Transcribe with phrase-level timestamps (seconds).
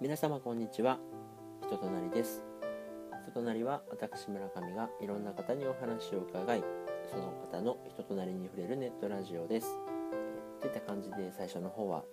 [0.00, 0.98] 皆様こんにちは。
[1.66, 2.44] 人となりです。
[3.22, 6.62] 人となりは私村上がいろんな方にお話を伺い
[7.10, 9.68] その方の人となりに触れるネットラジオです。
[10.60, 12.04] といった感じで最初の方は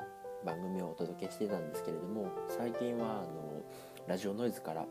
[0.45, 3.61] 番組をお届けしてたんですけれども最近はあの
[4.07, 4.85] ラジオノイズから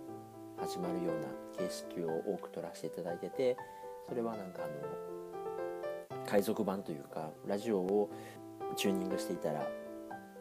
[0.58, 1.28] 始まるような
[1.66, 3.56] 形式を多く取らせていただいてて
[4.08, 8.10] それはなんかあの海賊版というかラジオを
[8.76, 9.66] チューニングしていたら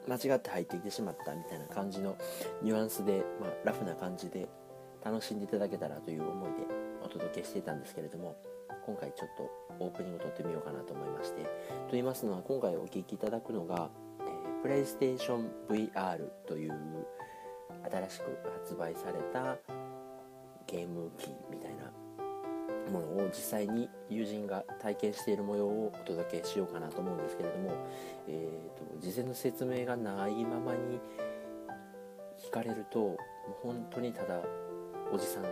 [0.08, 2.16] 間違って入ってきてしまったみたいな感じの
[2.62, 4.48] ニュアンスで、まあ、ラフな感じで
[5.04, 6.58] 楽しんでいただけたらという思いで
[7.04, 8.36] お届けしていたんですけれども
[8.86, 9.50] 今回ちょっと
[9.84, 11.50] オープニングを撮ってみようかなと思いましてと
[11.92, 13.90] 言いますのは今回お聴きいただくのが、
[14.22, 16.74] えー、プレイステーション VR という
[17.92, 19.58] 新しく発売された
[20.68, 21.69] ゲーム機みたいな
[22.90, 27.72] ものを実際に友人が体験している模様をお届けしようかなと思うんですけれども、
[28.28, 31.00] えーと、事前の説明がないままに
[32.40, 33.16] 聞かれるとも
[33.64, 34.42] う本当にただ
[35.12, 35.50] おじさんが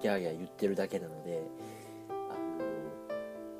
[0.00, 1.42] ギャーギャー言ってるだけなので
[2.08, 3.56] あの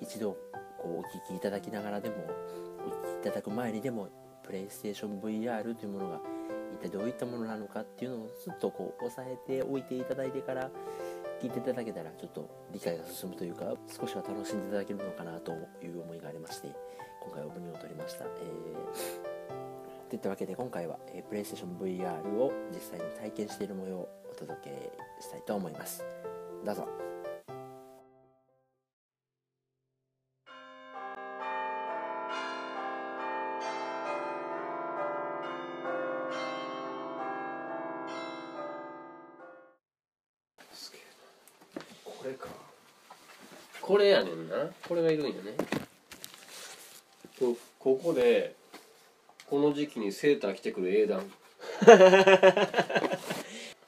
[0.00, 0.36] 一度
[0.78, 2.16] こうお聞きいただきながらでも
[2.86, 4.08] お聞きいただく前にでも
[4.42, 6.20] プレイステーション VR というものが
[6.80, 10.70] 一体どういったものなのかっていうのをずっとこう押さえておいていただいてから
[11.44, 13.66] 聞いていただけたらちょっと理解が進むというか
[14.00, 16.68] 少しは楽しんでいただけるのかなという思いがありまして
[17.20, 26.02] 今回オープニングを撮りました、えー、といったわけで今回は、えー、PlayStation VR を実際に体験している模様をお届けしたいと思います。
[26.64, 27.23] どうぞ。
[44.04, 44.56] れやねんな。
[44.86, 45.56] これがいるんよね。
[47.38, 48.54] こここで
[49.48, 51.32] この時期にセーター着てくる英断。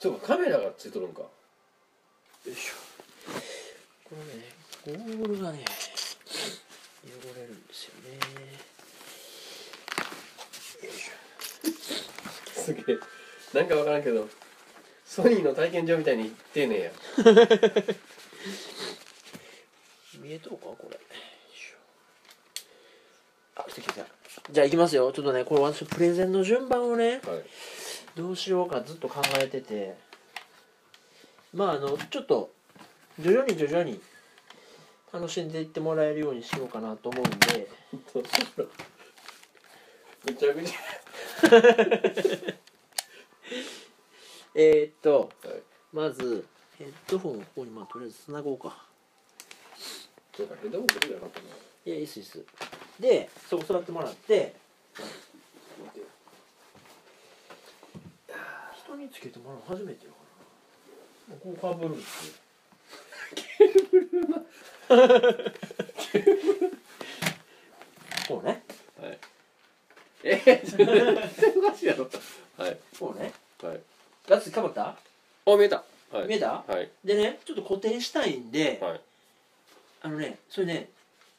[0.00, 1.22] そうかカメラがついとるんか。
[1.22, 1.30] よ
[2.46, 2.74] いしょ。
[4.04, 4.44] これね
[4.86, 5.64] ゴールがね
[7.04, 8.18] 汚れるんですよね。
[10.82, 12.60] よいしょ。
[12.60, 12.98] すげえ。
[13.52, 14.28] なんか分からんけど
[15.04, 16.90] ソニーの体験場みたいに丁寧や
[20.36, 20.98] 見えとるかこれ。
[23.56, 24.04] あ来た来た
[24.52, 25.10] じゃあ行きますよ。
[25.12, 27.22] ちょっとねこれ私プレゼンの順番をねはい。
[28.14, 29.96] どうしようかずっと考えてて。
[31.54, 32.52] まああのちょっと
[33.18, 33.98] 徐々に徐々に
[35.12, 37.68] 楽しんでいってもらえるようにしようかなと思うんで。
[40.26, 40.74] めちゃくち
[44.54, 45.62] えー、っとゃはい。
[45.92, 46.44] まず
[46.78, 48.86] ヘッドホンをここにまあとりあえずつなごうか
[50.36, 51.46] そうかヘッドホン取るやなかったな
[51.86, 52.44] いやいいっすいいっす。
[53.00, 54.54] でそこ座ってもらって。
[58.84, 60.12] 人につけてもらうの初めてよ
[61.42, 62.34] こうかぶるんですよ。
[68.28, 68.62] こうね。
[69.00, 69.18] はい
[70.22, 72.08] えー、それ絶対おかしいやろ。
[72.58, 73.32] はいこうね。
[73.62, 73.80] はい。
[74.28, 74.86] ガッツリかぶった？
[74.88, 74.96] あ
[75.56, 75.82] 見えた。
[76.12, 76.28] はい。
[76.28, 76.62] 見えた？
[76.66, 76.90] はい。
[77.04, 79.00] でねちょっと固定したいんで、はい
[80.06, 80.90] あのねそれね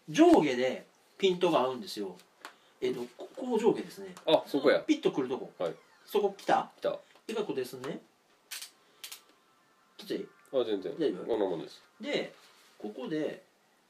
[0.10, 0.86] 上下で
[1.18, 2.18] ピントが合うんですよ。
[2.82, 4.14] えっ、とここう上下ですね。
[4.28, 4.82] あそこや。
[4.82, 5.74] ピッとくるとこ、はい。
[6.06, 6.70] そこ来た？
[6.78, 6.90] 来た。
[6.90, 8.02] あでが固定すんね
[9.98, 10.94] きつい全然。
[11.00, 11.26] 大丈夫？
[11.28, 11.82] こんなもんです。
[12.02, 12.34] で
[12.78, 13.42] ここで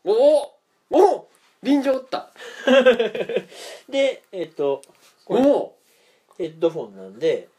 [0.03, 0.53] おお
[0.91, 1.27] お
[1.63, 2.29] 臨場おった。
[3.89, 4.83] でえっ、と
[5.25, 5.73] これお
[6.37, 7.49] ヘッドフォンなんで。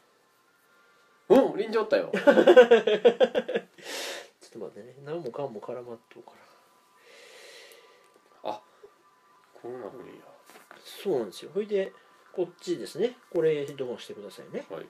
[1.27, 2.11] お臨場おったよ。
[2.15, 2.31] ちょっ
[4.53, 4.95] と待ってね。
[5.03, 6.48] 何もかんも絡まっとうから
[9.61, 10.13] こうなるんや。
[11.03, 11.51] そうなんですよ。
[11.53, 11.91] それで
[12.33, 13.15] こっちですね。
[13.31, 14.63] これヘッドホンしてくださいね。
[14.69, 14.87] はいはい。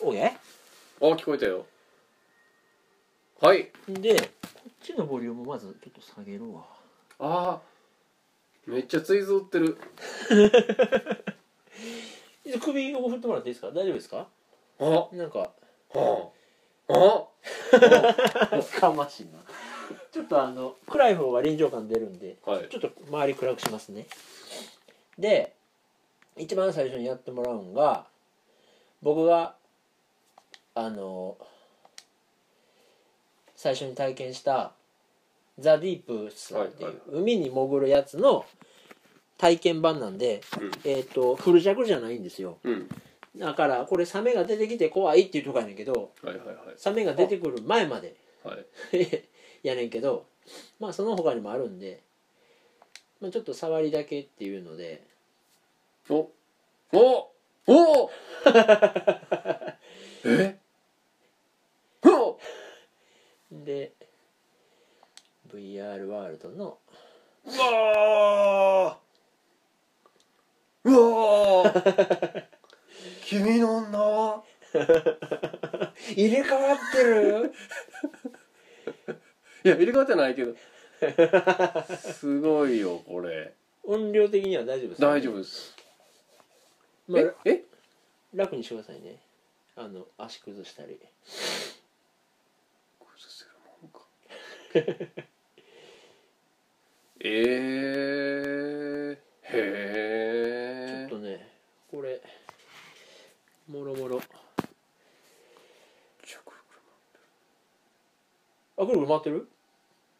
[0.00, 0.32] OK?
[1.00, 1.66] あ聞こえたよ。
[3.40, 3.70] はい。
[3.88, 4.22] でこ
[4.68, 6.64] っちのボリュームまずちょっと下げるわ。
[7.20, 9.76] あーめっちゃ追贈ってる。
[12.62, 13.68] 首を振ってもらっていいですか？
[13.68, 14.28] 大丈夫ですか？
[14.78, 14.84] あ。
[14.84, 15.50] はなんか。
[15.94, 16.28] あ。
[16.88, 17.28] あ。
[18.80, 19.38] かましいな
[20.18, 22.68] ちょっとあの暗い方が臨場感出るんではい。
[22.68, 24.08] ちょっと周り暗くしますね。
[25.16, 25.54] で
[26.36, 28.04] 一番最初にやってもらうのが
[29.00, 29.54] 僕が
[30.74, 31.36] あの
[33.54, 34.72] 最初に体験した
[35.56, 38.44] ザ・ディープスっていう、海に潜るやつの
[39.36, 40.40] 体験版なんで、
[40.84, 42.58] えっ、とフル弱じゃないんですよ。
[42.64, 42.88] うんうん。
[43.40, 46.56] だからこれサメが出てきて怖いっていうとこやねんけどはいはいはい。
[46.76, 48.16] サメが出てくる前まで。
[48.42, 49.22] はい
[49.62, 50.26] やねんけど
[50.80, 52.02] まあその他にもあるんで、
[53.20, 55.06] まあ、ちょっと触りだけっていうので。
[56.10, 56.30] お
[56.92, 57.30] お
[57.66, 58.10] お
[60.24, 60.58] え？
[62.02, 62.38] お
[63.52, 63.92] で
[65.52, 66.78] VR ワールドの
[67.44, 70.92] うわーう
[71.64, 72.44] わー
[73.26, 74.42] 君の名は？
[76.16, 77.52] 入れ替わってる？
[79.64, 80.54] いや入れ替わってないけど。
[81.96, 83.52] すごいよこれ。
[83.84, 85.74] 音量的には大丈夫です大丈夫です。
[87.08, 87.50] まあ、え？
[87.50, 87.64] え？
[88.34, 89.16] 楽にしてくださいね。
[89.76, 90.98] あの足崩したり。
[92.98, 93.50] 崩せる
[93.82, 94.00] もんか。
[97.20, 99.16] えー、へ
[99.50, 101.48] ちょえっとね
[101.90, 102.20] これ
[103.68, 104.20] もろもろ
[108.78, 109.48] あぐるぐる回ってる？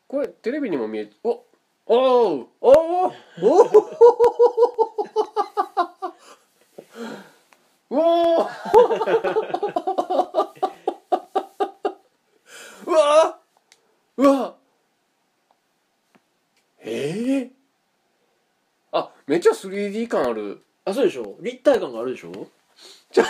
[0.09, 1.45] これテレビにも見えお
[1.87, 3.13] おうおおおお
[7.91, 8.43] お
[12.87, 13.39] うわ
[14.17, 14.55] うわ
[16.81, 17.51] ええ
[18.93, 22.33] あめっちゃ 3D 感あるあそうでしょ立体感があるでしょ
[23.13, 23.25] ちょ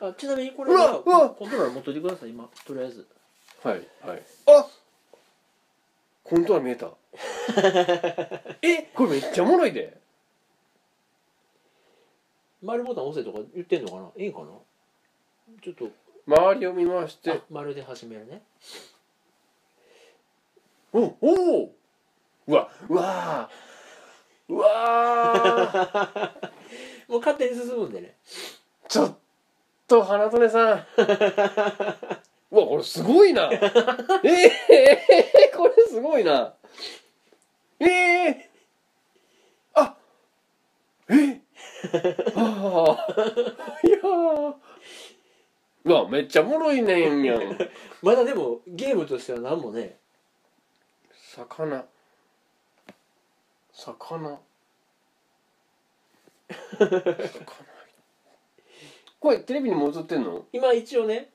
[0.00, 3.06] あちなみにこれうわうわコントローラー持っといてください今とりあえず
[3.62, 4.22] はいはい。
[4.46, 4.66] あ
[6.24, 6.86] コントは見えた。
[8.62, 9.98] えこれめっちゃおもろいで。
[12.62, 14.10] 丸ボタン押せとか言ってんのかな？
[14.16, 14.46] いいんかな？
[15.62, 15.88] ちょっと。
[16.26, 17.32] 周りを見回して。
[17.32, 18.42] あ丸で始めるね。
[20.92, 21.74] おおお。
[22.46, 23.50] うわうわ
[24.48, 26.32] うわ
[27.06, 28.16] もう勝手に進むんでね。
[28.88, 29.18] ちょっ
[29.86, 30.86] と花曽根さん
[32.50, 33.50] うわこれすごいな。
[33.52, 33.58] え
[34.68, 36.54] え これすごいな。
[37.78, 37.86] え
[38.28, 38.50] え
[39.74, 39.96] あ
[41.08, 41.40] え
[42.36, 43.14] ああ
[43.86, 44.54] いやー。
[45.84, 47.56] うわめっちゃおもろいねんやん。
[48.02, 49.98] まだでもゲームとしては何もね。
[51.12, 51.86] 魚魚。
[53.72, 54.40] 魚。
[59.20, 60.46] これテレビにも映ってんの？
[60.52, 61.30] 今一応ね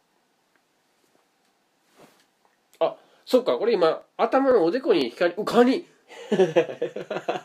[2.80, 2.96] あ
[3.26, 5.86] そっかこれ今頭のおでこに光うカニ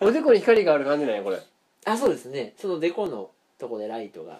[0.00, 1.40] おでこに光がある感じなんやこれ。
[1.86, 2.54] あそうですね。
[2.58, 4.38] そのデコのとこでライトが。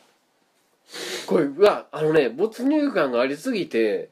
[1.27, 4.11] これうわあのね没入感がありすぎて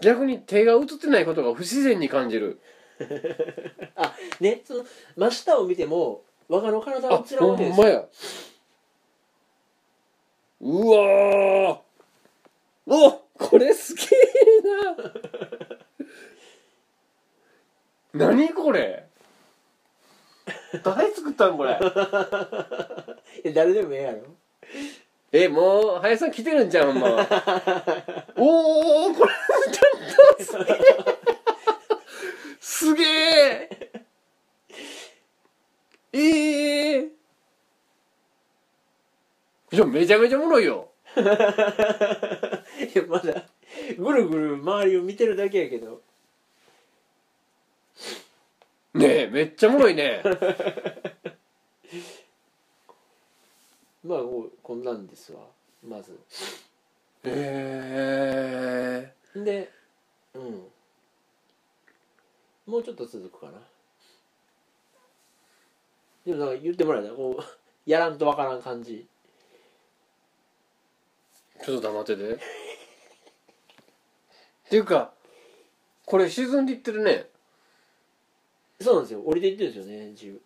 [0.00, 2.60] 逆に手が映ってないことが不自然に感じる。
[3.96, 4.84] あねその
[5.16, 7.80] 真下を見ても我がの体あは映らんほわけです。
[7.80, 8.04] よんまや。
[10.60, 11.78] うわー。
[12.88, 14.08] おこれすげえ
[14.84, 14.96] な
[18.16, 19.06] 何これ？
[20.82, 21.78] 誰作ったんこれ？
[23.44, 24.22] え誰でもええやろ。
[25.32, 27.08] えもう林さん来てるんじゃんほんま
[28.36, 29.32] おおこれ
[29.72, 29.82] ちょ
[30.34, 30.76] っとすげえ。
[32.60, 33.68] すげえ
[36.12, 36.98] ええ
[39.72, 40.90] いやめちゃめちゃおもろいよ。
[41.16, 41.26] いや
[43.08, 43.42] まだ
[43.98, 46.02] ぐるぐる周りを見てるだけやけど
[48.96, 50.22] ねえめっちゃおもろいね。
[54.02, 55.40] まあこうこんなんですわ。
[55.86, 56.12] まず。
[57.24, 59.14] へえ。
[59.34, 59.70] で
[60.34, 60.66] うん。
[62.66, 63.60] もうちょっと続くかな。
[66.24, 67.42] でもなんか言ってもらえたらこう
[67.90, 69.06] やらんとわからん感じ。
[71.64, 72.34] ちょっと黙ってて。
[72.34, 72.38] っ
[74.68, 75.12] ていうか
[76.04, 77.26] これ沈んでいってるね
[78.86, 79.20] そうなんですよ。
[79.22, 80.06] 降りていってるんですよね。
[80.10, 80.40] 自由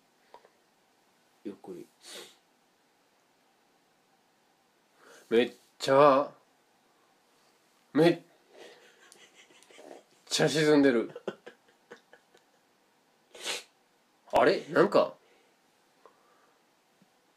[1.44, 1.86] ゆっくり。
[5.28, 6.30] めっちゃ
[7.92, 8.18] めっ
[10.26, 11.10] ちゃ沈んでる。
[14.32, 14.64] あれ？
[14.70, 15.12] なんか？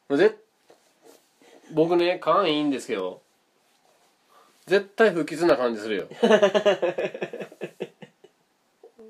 [0.10, 0.38] ぜ
[1.74, 3.22] 僕ね勘いいんですけど
[4.68, 6.08] 絶対不吉な感じするよ。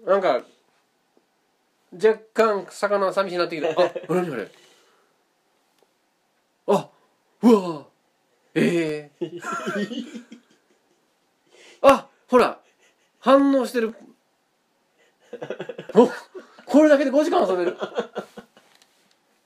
[0.08, 0.44] なんか
[1.94, 4.52] 若干魚寂しいなってきたあ何あれ
[6.68, 6.90] あ
[7.42, 7.86] うわ
[8.56, 9.32] ええ
[11.82, 12.60] あほら
[13.20, 13.96] 反応してる。
[15.96, 16.10] お
[16.66, 17.78] これだけで5時間遊べる。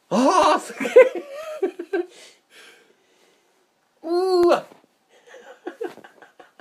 [0.10, 0.92] ああすげえ
[4.02, 4.66] うーわ。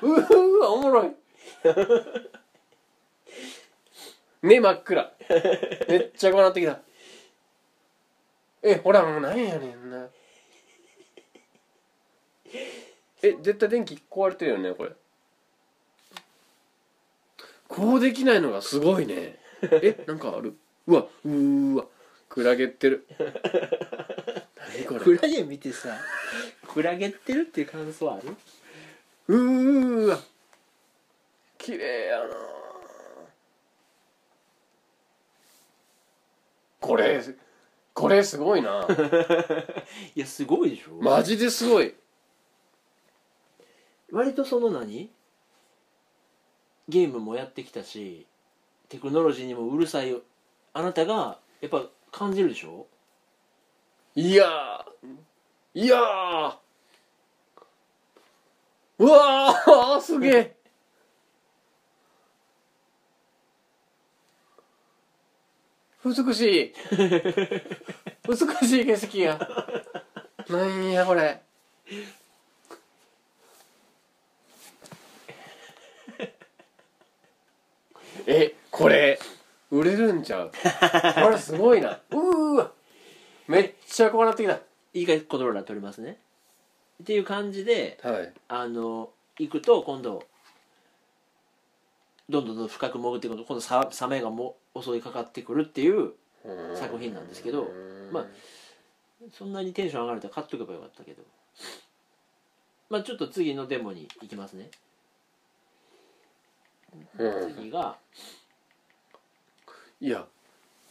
[0.02, 1.11] うーわおもろい。
[4.43, 5.12] 目真っ暗。
[5.88, 6.81] めっちゃこうなってきた。
[8.62, 10.09] えほらもうなんやねんな。
[13.23, 14.93] え絶対電気壊れてるよねこれ。
[17.69, 19.38] こうできないのがすごいね。
[19.62, 20.57] えなんかある。
[20.87, 21.87] うわうーわ。
[22.28, 23.07] クラゲってる。
[24.75, 25.00] 何これ。
[25.00, 25.97] クラゲ見てさ
[26.69, 28.37] クラゲってるっていう感想ある？
[29.28, 30.19] うーわ。
[31.59, 32.35] 綺麗やな
[36.87, 37.21] これ。
[37.95, 38.87] これすごいな。
[40.14, 40.93] いやすごいでしょ。
[41.02, 41.95] マジですごい。
[44.12, 45.11] 割とその何？
[46.88, 48.26] ゲームもやってきたし
[48.88, 50.16] テクノロジーにもうるさい
[50.73, 52.87] あなたがやっぱ感じるでしょ？
[54.14, 55.16] いやー。
[55.75, 56.57] いやー。
[58.99, 60.56] うわーすげえ
[66.07, 66.73] 美しい。
[68.29, 68.37] 美
[68.69, 69.49] しい景色や
[70.49, 71.43] なんやこれ。
[78.29, 79.19] えこれ
[79.71, 80.53] 売れるんちゃう？
[81.23, 82.01] これすごいな。
[82.11, 82.71] うーわ。
[83.49, 84.61] めっちゃこうなってきた。
[84.95, 86.19] いいかコントローラー取りますね。
[87.03, 88.33] っていう感じではい。
[88.49, 90.23] あの行くと今度
[92.29, 96.12] どんどんどんどん深く潜っていくと今度ササメがも襲いかかってくるっていう
[96.76, 97.68] 作品なんですけど
[98.12, 98.26] まあ
[99.33, 101.23] そんなにテンション上がると買っとけばよかったけど。
[102.88, 104.71] まあちょっと次のデモに行きますね。
[107.18, 107.54] うん。
[107.54, 107.97] 次が
[110.00, 110.26] いや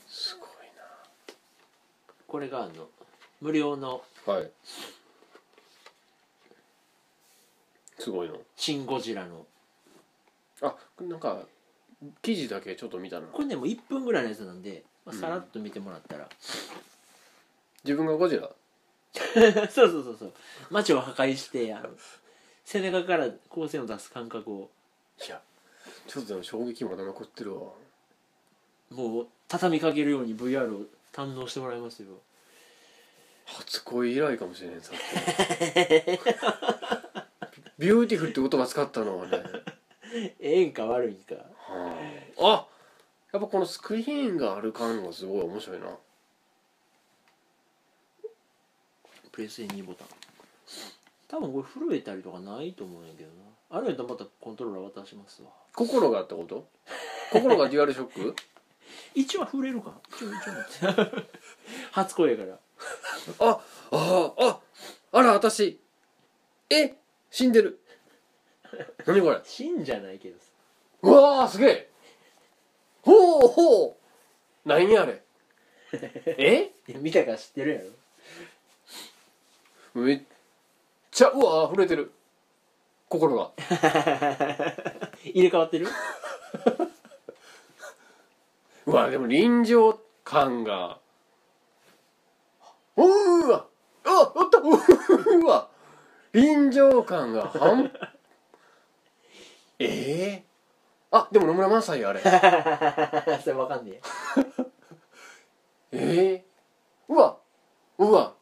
[0.08, 0.50] すごい
[2.28, 2.90] これがあの
[3.40, 4.52] 無料のなはい。
[8.00, 9.46] すごいの「シン・ゴジラ」の。
[10.62, 11.48] あなんか
[12.22, 16.28] 記事だけちょっと見たなこれねもう1分ぐらいのやつなんで、まあ、さらっと見てもらったら、
[17.84, 18.50] 自分がゴジラ？
[19.70, 20.34] そうそうそうそう。
[20.70, 21.90] 街を破壊してあの
[22.66, 24.70] 背中から光線を出す感覚を。
[25.26, 25.40] いや
[26.08, 27.62] ちょっとでも衝撃まだ残ってるわ。
[28.92, 32.10] もう畳みかけるように VR を堪能してもらいますよ。
[33.46, 35.00] 初恋以来かもしれんさっき。
[37.78, 39.20] ビューティフルって言葉使ったの？
[39.20, 39.44] はね
[40.40, 41.36] ええんか悪いんか。
[41.36, 42.68] はああ
[43.34, 45.88] やっぱこのスクリーンがある感がすごい面白いな。
[49.32, 50.08] プレステ2ボタン。
[51.28, 53.36] 多分これ震えたりとかないと思うんやけどな。
[53.78, 55.50] あるやったらまたコントローラー渡しますわ。
[55.74, 56.68] 心があったこと？
[57.34, 58.36] 心がデュアルショック？
[59.16, 60.34] 一応は触れるか一応一
[60.88, 61.24] 応
[61.92, 62.60] 初恋やから。
[63.40, 64.60] あああ
[65.12, 65.80] あら私。
[66.70, 66.96] え？
[67.32, 67.82] 死んでる。
[69.06, 69.42] 何これ？
[69.44, 70.45] 死んじゃないけどさ
[71.06, 71.90] うわーすげえ。
[73.04, 73.96] ほうほう。
[74.68, 75.22] 何やあれ？
[76.26, 76.72] え？
[76.88, 77.82] いや見たから知ってるや
[79.94, 80.02] ろ。
[80.02, 80.22] めっ
[81.12, 82.12] ちゃうわー震えてる。
[83.08, 83.52] 心が。
[85.24, 85.88] 入れ替わってる？
[88.88, 91.00] うわでも臨場感が。
[92.98, 93.68] うーわ。
[94.06, 94.58] あおった。
[94.58, 95.70] うーわ。
[96.34, 97.92] 臨場感が半。
[99.78, 100.45] ええ
[101.18, 102.20] あでも野村萬斎あれ。
[103.42, 104.02] それわかんね
[105.94, 106.46] ええ
[107.08, 107.38] うわ
[107.98, 108.34] うわ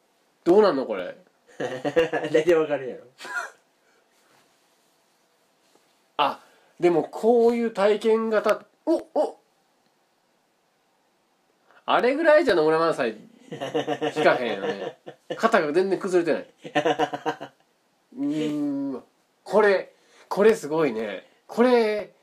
[0.44, 1.16] どうなんのこれ？
[1.60, 3.04] え 大体わかるやろ。
[6.18, 6.40] あ
[6.80, 9.40] でもこういう体験型おお。
[11.86, 13.18] あれぐらいじゃ野村萬斎
[13.52, 14.98] 引かへんよね。
[15.38, 17.52] 肩が全然崩れてない。
[18.18, 19.04] うーわ
[19.44, 19.94] これ
[20.28, 21.28] これすごいね。
[21.46, 22.14] これ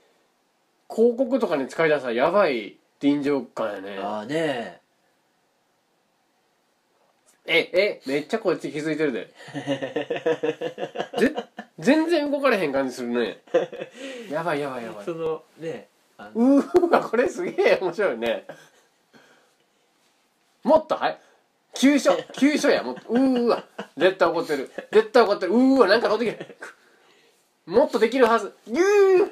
[0.92, 3.98] 広告とかに使い出したらやばい臨場感やね。
[3.98, 4.80] ああね
[7.46, 7.70] え。
[7.72, 9.34] えめっちゃこっち気づいてるで。
[11.18, 11.34] ぜ
[11.78, 13.38] 全然動かれへん感じするね。
[14.30, 15.04] やばいやばいやばい。
[15.04, 15.88] そのね
[16.34, 18.46] うーわこれすげえ面白いね。
[20.62, 21.18] もっとはい？
[21.74, 23.00] 急所急所やもっと。
[23.08, 23.64] うーわ
[23.96, 24.70] 絶対怒ってる。
[24.92, 25.52] 絶対怒ってる。
[25.52, 26.56] うーわなんか飛んできる。
[27.66, 28.54] もっとできるはず。
[28.66, 29.30] ぎゅー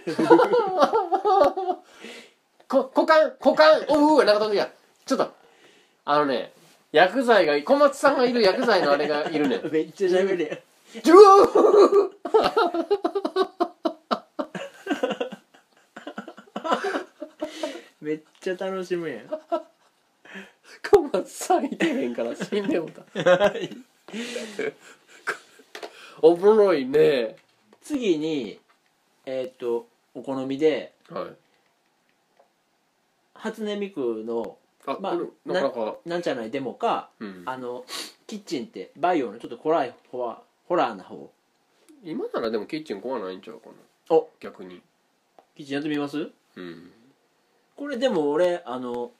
[2.69, 4.71] こ股間股間おうーわなんか飛んできた
[5.07, 5.33] ちょっと
[6.05, 6.53] あのね
[6.93, 9.61] 薬剤が小松さんがいる薬剤のあれがいるね。
[9.71, 10.63] めっちゃ喋る
[11.03, 12.11] ジュー！
[18.01, 19.29] めっちゃ楽しむやん。
[20.91, 23.03] 小松さんいてへんから死んでもた。
[26.23, 27.37] おもろいね。
[27.83, 28.59] 次に
[29.27, 31.25] えーっとお好みではい。
[33.35, 35.97] 初音ミクのあ、まあこれなかなか。
[36.05, 37.43] なんじゃないデモかうん。
[37.47, 37.85] あの
[38.27, 41.31] キッチンってバイオのちょっと怖いホラホラーな方。
[42.05, 44.17] 今ならでもキッチン怖ないんちゃうかな。
[44.17, 44.29] お。
[44.41, 44.83] 逆に。
[45.57, 46.31] キッチンやってみます？
[46.57, 46.93] うん。
[47.77, 49.12] これでも俺あの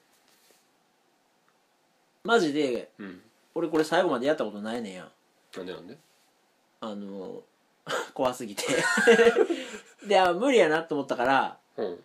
[2.23, 3.21] マジでうん。
[3.55, 5.09] 俺これ最後までやったことないねんや。
[5.55, 5.97] なんでなんで？
[6.81, 7.41] あの
[8.13, 8.63] 怖すぎて。
[10.07, 12.03] であ無理やなと思ったからうん。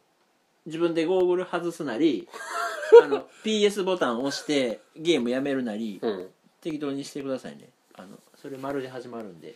[0.67, 2.26] 自分でゴーグル外すなり
[3.03, 6.31] あの PS ボタンを押してゲームやめるなりうん。
[6.61, 7.69] 適当にしてくださいね。
[7.95, 9.55] あのそれ丸で始まるんで。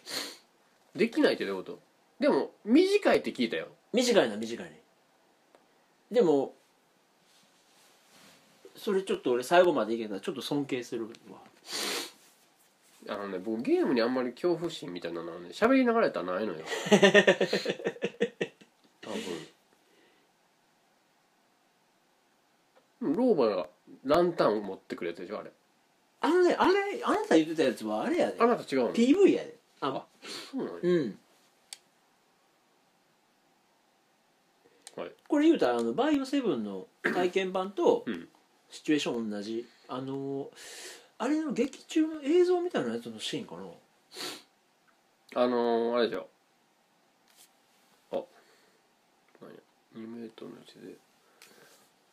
[0.94, 1.78] できないってどういうこと？
[2.20, 3.68] でも短いって聞いたよ。
[3.92, 4.80] 短いな短いね。
[6.10, 6.54] でも
[8.76, 11.38] それちょっと俺最後までいけたらちょっと尊敬するわ
[13.06, 16.64] あのね僕ゲームにあんまり恐怖心みたいなのはね喋りながらやったらないのよ。
[19.00, 19.16] 多分。
[23.00, 23.68] 老婆が
[24.04, 25.52] ランタンを持ってくれたでしょあれ。
[26.20, 28.40] あのねあれあなた言ってたやつはあれやで。
[28.40, 29.56] あなた違うの？PV やで。
[29.80, 30.04] あ
[30.52, 31.18] そうなのうん。
[34.96, 35.12] はい。
[35.28, 38.28] これ言うたらあのバイオセブンの体験版とうん。
[38.70, 39.66] シチュエーション同じ。
[39.88, 40.50] あの
[41.18, 43.62] あれの劇中の映像みたいなやつのシーンかな？
[45.34, 46.28] あのー、あれでしょ。
[48.12, 48.22] あ。
[49.42, 49.56] 何や
[49.96, 50.96] ？2メートルの位置で。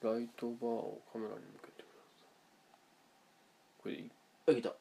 [0.01, 2.25] ライトバーをカメラに向けてくださ
[3.79, 3.83] い。
[3.83, 4.12] これいい？
[4.47, 4.69] あ来た。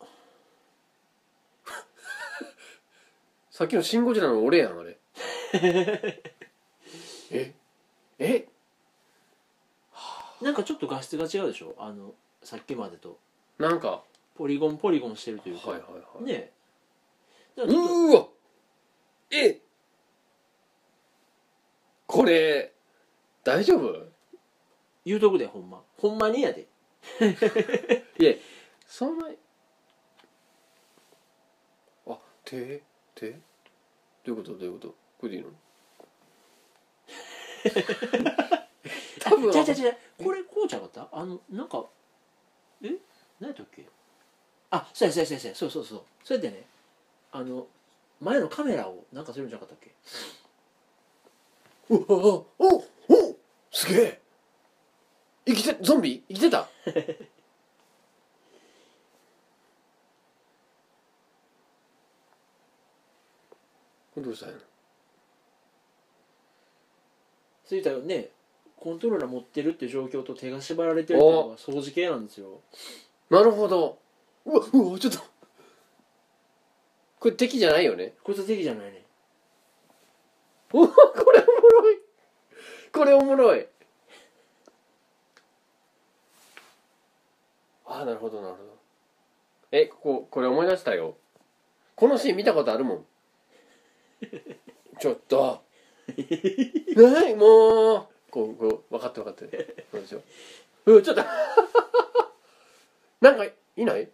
[3.50, 4.98] さっきのシン・ゴジラの俺やんあれ。
[7.30, 7.54] え？
[8.18, 8.48] え？
[10.42, 11.74] なんかちょっと画質が違うでしょ？
[11.78, 13.18] あのさっきまでと。
[13.58, 14.02] なんか
[14.34, 16.24] ポリゴンポリゴンしてるというか、はいはいはい。
[16.24, 16.50] ね
[17.56, 18.26] うーわ。
[19.30, 19.60] え。
[22.06, 22.72] これ
[23.44, 24.06] 大丈夫？
[25.04, 25.82] 言うとくでほんま。
[25.98, 26.66] ほんまにやで。
[28.18, 28.40] いえ。
[28.86, 29.28] そんな
[32.06, 32.82] あ手
[33.14, 33.30] 手？
[33.30, 33.36] ど
[34.26, 34.52] ういうこと？
[34.52, 34.88] どういうこと？
[35.18, 35.50] これでいいの？
[39.20, 39.92] 多分じゃじゃじゃ
[40.22, 41.08] これこうちゃうかった？
[41.12, 41.84] あのなんか
[42.82, 42.88] え？
[43.40, 43.86] 何やったっけ？
[44.76, 46.64] あそうやそうやそうやそうそうそうそれでね
[47.30, 47.66] あの
[48.20, 49.94] 前のカメラをなんかするんじゃなかったっけ？
[51.90, 52.84] うわおおお
[53.70, 54.20] すげえ。
[55.46, 56.24] 生きてゾンビ？
[56.28, 56.68] 生きてた？
[64.16, 64.54] どうしたんや
[67.64, 68.30] そういったらね。
[68.76, 72.60] コントローラー持ってるって状況と手が縛られてるっていうのが掃除系なんですよ。
[73.30, 73.98] なるほど
[74.46, 75.18] うわうわちょっと。
[77.18, 78.14] これ敵じゃないよね？
[78.22, 79.04] こいつ敵じゃないね。
[80.72, 80.94] うわこ
[81.32, 81.98] れおもろい。
[82.92, 83.66] これおもろい。
[87.86, 88.76] ああなるほどなるほど。
[89.72, 91.16] えこここれ思い出したよ。
[91.94, 93.04] このシーン見たことあるもん。
[95.00, 95.62] ちょっと。
[96.96, 98.08] ないもう。
[98.30, 100.22] こうこう分かって分かってそうでしょ
[100.86, 101.22] うわちょっと。
[103.20, 104.10] なんかいない？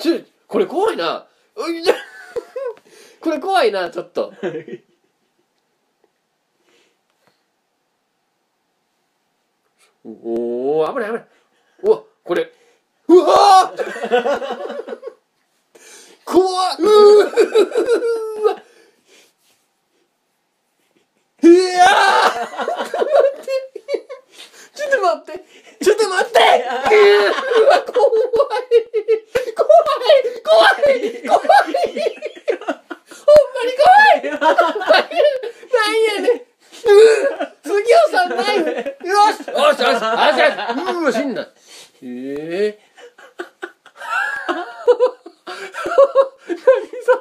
[0.00, 1.26] ちょこれ怖いな。
[3.20, 4.32] これ怖いなちょっと。
[10.04, 11.26] おお危ない危ない。
[11.82, 12.52] うわこれ。
[13.08, 13.76] うわー！
[16.24, 16.76] 怖っ！
[16.78, 16.86] うー
[18.46, 18.62] わ
[21.42, 21.88] いやー
[24.74, 25.44] ちょっと待って
[25.84, 26.40] ちょっと待ってう
[27.66, 28.60] わ怖い怖い
[30.44, 31.36] 怖い怖いほん
[33.56, 34.36] まに怖いな
[35.90, 36.40] んやねんうー
[37.64, 38.74] 杉尾さんナイフよ
[39.32, 40.00] しよしよしよしよし
[40.94, 41.48] うわ死んだ
[42.02, 42.80] ええ
[46.48, 46.62] 何さ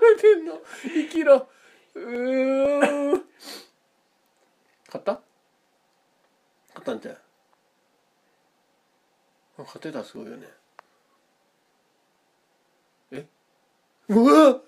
[0.01, 1.47] れてんの生きろ
[1.95, 3.21] うー
[4.91, 5.21] 買った買
[6.81, 7.15] ったんじゃあ
[9.63, 10.47] 買ってたらすごいよね
[13.11, 13.27] え
[14.07, 14.63] うわう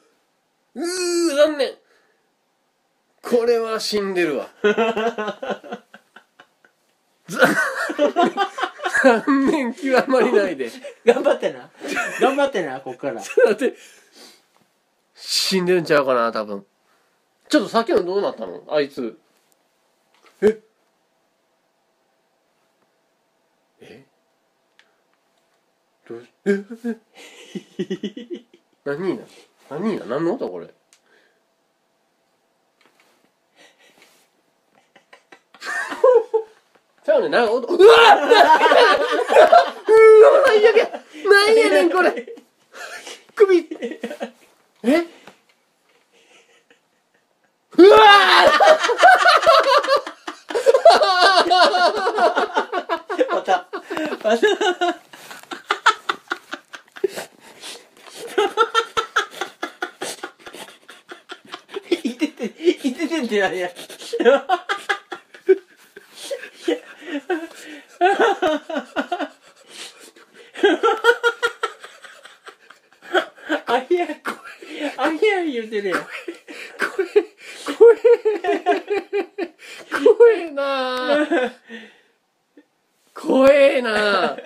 [0.76, 1.74] ー残念
[3.24, 4.48] これは死んでるわ
[9.04, 10.70] 残念極まりないで
[11.06, 11.72] 頑張ってな
[12.20, 13.16] 頑張ってなこっから。
[13.22, 13.76] だって
[15.16, 16.66] 死んでるんちゃうかな多分。
[17.50, 18.64] ちょっとさっきのどうなったの？
[18.70, 19.20] あいつ。
[20.42, 20.62] え？
[23.82, 24.06] え？
[26.08, 26.24] どう？
[26.24, 26.64] しえ？
[27.80, 28.46] え
[28.86, 29.24] 何な
[29.70, 30.50] 何な何の音？
[30.50, 30.68] これ。
[37.04, 37.68] ちゃうねなんか音。
[37.68, 37.88] うわうわ
[40.46, 40.90] 最悪や
[41.30, 42.41] なんやねんこれ。
[43.42, 43.68] 首。
[44.84, 45.08] え？
[47.78, 47.98] うわ
[53.32, 53.68] また。
[54.24, 54.48] また。
[62.04, 63.72] いてていててんって何や
[73.66, 74.08] あひや
[74.98, 76.00] あひや言うてるやん。
[76.02, 76.08] こ
[77.00, 77.08] れ
[77.76, 77.98] 怖え
[80.04, 81.28] 怖えな
[83.14, 84.38] 怖えな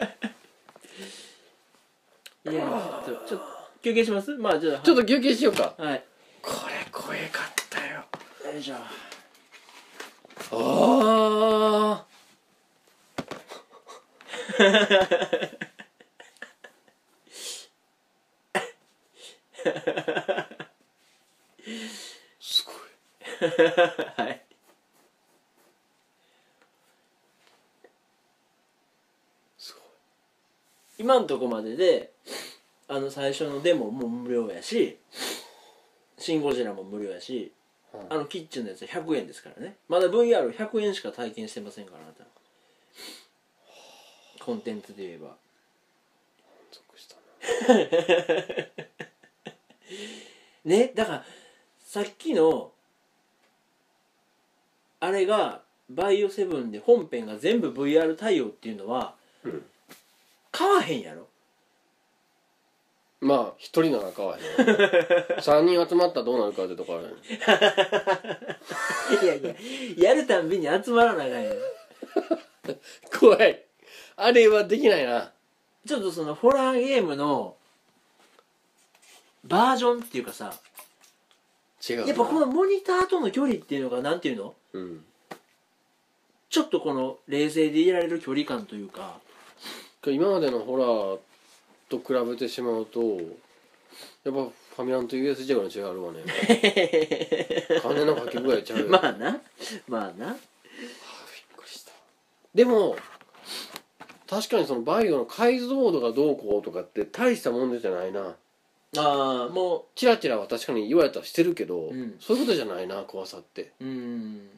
[2.45, 3.45] いやちょっとちょっと
[3.81, 6.03] 休憩しますまあじゃあちょっと休憩しようかはい
[6.41, 8.05] これ怖えかったよ
[8.53, 8.75] よいしょ
[10.51, 12.05] あ
[22.39, 22.75] すごい
[24.17, 24.41] はい
[29.57, 29.83] すごい
[30.99, 32.11] 今んとこまでで
[32.87, 34.97] あの最初のデモも無料やし
[36.17, 37.51] 「シン・ゴジラ」も無料やし
[37.93, 39.75] うんあのキッチンのやつは100円ですからね。
[39.87, 42.25] まだ VR100 円しか体験してませんからあなた。
[44.43, 45.35] コンテンツで言えば。
[46.71, 47.15] 属した
[47.67, 47.79] な。
[50.65, 51.25] ねだから
[51.79, 52.71] さっきの
[54.99, 59.65] あれがバイオセブンで本編が全部 VR 対応っていうのはうん
[60.55, 61.27] 買わへんやろ。
[63.19, 64.41] まあ一人なら買わへん
[65.41, 67.17] 三人集まったらどうなるかってとこある
[69.23, 69.55] いやいや
[70.09, 71.55] やるたんびに集まらなあかんやん。
[73.19, 73.65] 怖い。
[74.17, 75.33] あれはできないな。
[75.87, 77.57] ちょっとそのホラーゲームの
[79.43, 80.53] バージョンっていうかさ
[81.87, 82.07] 違うな。
[82.07, 84.55] やっぱこのモニターとの距離っていうのがなんていうの？
[84.73, 85.05] うん。
[86.49, 89.19] ちょっとこの冷静でいられる距離感というか
[90.11, 91.17] 今までのホラー
[91.89, 92.99] と比べてしまうと
[94.23, 96.23] やっぱファミランと USJ の違いあるわね
[97.81, 98.87] 金のかけ具合ちゃうよ。
[98.89, 99.41] まあな
[99.87, 100.33] まあな。
[100.33, 100.39] びっ
[101.55, 101.91] くりした。
[102.53, 102.97] でも
[104.27, 108.35] 確かにそのバイオの解像度がどうこうとかって大したもんじゃないな。
[108.97, 112.17] ああもチラチラは確かに言われたらしてるけど、うん。
[112.19, 113.71] そういうことじゃないな怖さって。
[113.79, 114.49] ううん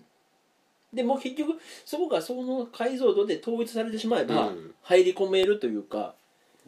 [0.94, 4.74] でも結局そこがその解像度で統一されてしまえばうん。
[4.84, 6.16] 入り込めるというか、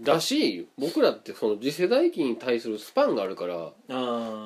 [0.01, 3.71] だし僕らってその次世代機に対するスパンがあるから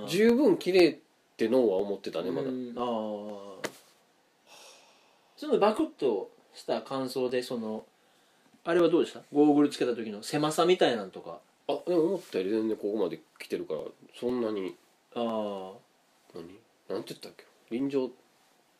[0.07, 0.97] 十分綺麗っ
[1.37, 2.73] て脳は思ってたねまだ、うん。
[2.77, 2.85] ああ
[5.35, 7.83] そのバクッとした感想でその
[8.63, 9.21] あれはどうでした？
[9.33, 11.39] ゴーグルつけた時の狭さみたいなんとか。
[11.67, 13.79] あでも思ったより全然ここまで来てるから
[14.19, 14.75] そんなに。
[15.15, 15.71] ああ
[16.35, 16.43] 何？
[16.89, 17.45] なんて言ったっけ？
[17.71, 18.09] 臨場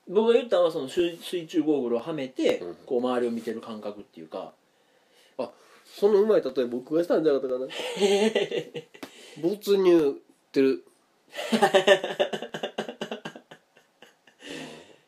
[0.07, 2.75] 僕が言ったのはその水水中ゴーグルをはめて、うん。
[2.85, 4.53] こう周りを見てる感覚っていうか。
[5.85, 7.67] そのうまい例え僕がしたんじゃなかったかな。
[9.41, 10.13] 没入っ
[10.51, 10.83] てる。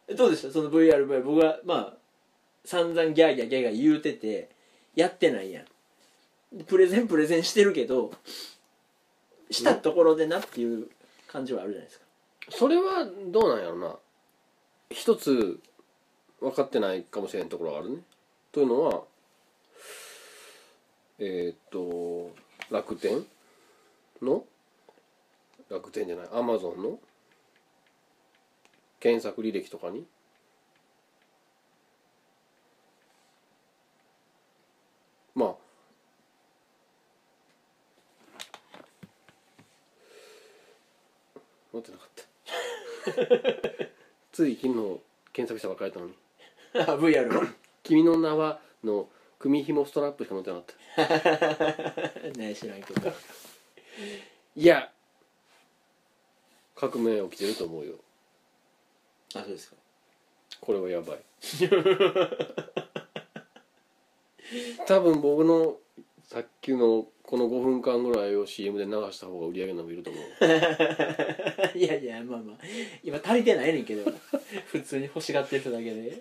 [0.16, 0.52] どうでした？
[0.52, 1.22] その VR 前。
[1.22, 1.98] 僕はまあ
[2.64, 4.50] 散々ギャーギャーギャーギャー言うてて
[4.96, 6.64] やってないやん。
[6.66, 8.12] プレゼンプレゼンしてるけど
[9.50, 10.90] したところでなっていう
[11.28, 12.06] 感じはあるじゃないですか。
[12.52, 13.98] それはどうなんやろな
[14.90, 15.60] 一つ
[16.40, 17.98] 分かってないかもしれんところがあるね。
[18.52, 19.04] というのは
[21.20, 22.36] えーっと
[22.70, 23.26] 楽天
[24.22, 24.44] の
[25.70, 27.00] 楽天じゃないアマゾンの
[29.00, 30.06] 検索履歴とかに
[35.34, 35.56] まあ
[41.74, 43.65] 持ってなかった。
[44.36, 44.74] つい昨日
[45.32, 46.14] 検索したばっかりだったのに。
[46.76, 47.48] あ VR の
[47.84, 49.08] 「君の名は」の
[49.40, 50.64] 組紐ストラップしか載ってなか
[52.04, 52.28] った。
[52.38, 53.14] ね知らんけど。
[54.58, 54.92] いや
[56.76, 57.96] 革命起きてると思うよ。
[59.36, 59.78] あそうですか。
[60.60, 61.20] これはやばい。
[64.86, 65.80] 多分僕の
[66.28, 70.24] さっきのこの5分間ぐらいを CM で流した方が売り上げ伸びると思う。
[71.78, 72.58] いやいやまあまあ。
[73.04, 74.12] 今足りてないねんけど。
[74.68, 76.20] 普通に欲しがってる人だけで。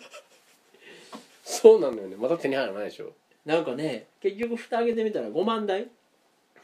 [1.42, 2.16] そうなんだよね。
[2.16, 3.14] また手に入らないでしょ。
[3.46, 5.88] なんかね結局蓋開けてみたら5万台。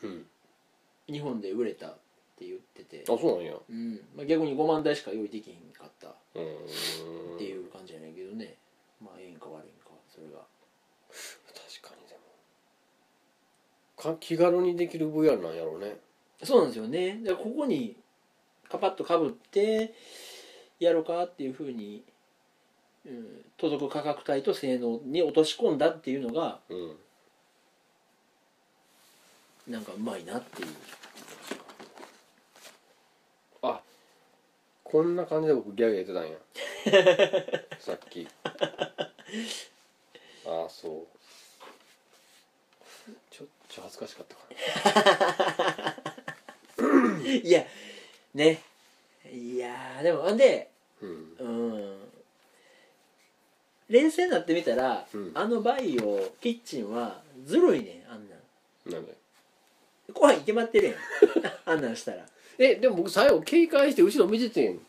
[0.03, 0.27] うん。
[1.09, 1.99] 日本で売れたっ
[2.37, 3.03] て言ってて。
[3.03, 3.59] あそうなんや。
[3.69, 3.95] うん。
[4.15, 6.09] まあ、逆に5万台しか用意できひんかった。
[6.09, 7.39] っうーん。
[7.39, 8.57] ていう感じやねんけどね。
[9.01, 9.91] まあええんか悪いんか。
[10.09, 10.27] それ
[14.01, 15.99] か気軽にできる VR なんやろうね。
[16.43, 17.21] そうなんですよね。
[17.23, 17.97] でここに
[18.69, 19.93] カパッとかぶって
[20.79, 22.03] やろうかっていうふうに、
[23.07, 23.27] うん、
[23.59, 26.97] 届く価格帯と性能に落とし込んだっていうのがうん。
[29.69, 30.69] なんかうまいなっていう。
[33.63, 33.81] あ
[34.83, 36.39] こんな感じで僕ギャグやってたんや。
[37.79, 38.27] さっき。
[40.47, 41.20] ああそう
[43.71, 46.03] ちょっと恥ずかしかったか
[47.25, 47.65] いや
[48.35, 48.61] ね。
[49.33, 51.37] いやーでもほんでなうん。
[51.39, 51.45] う
[51.79, 51.99] ん。
[53.89, 55.31] 冷静になってみたら、うん。
[55.35, 58.41] あのバイオキッチンはずるいねんあんなん。
[58.93, 59.15] なんで？
[60.13, 60.95] ご飯いけまってるやん。
[61.71, 62.27] あんなんしたら。
[62.59, 64.85] えでも僕最後警戒して後ろ見ててん。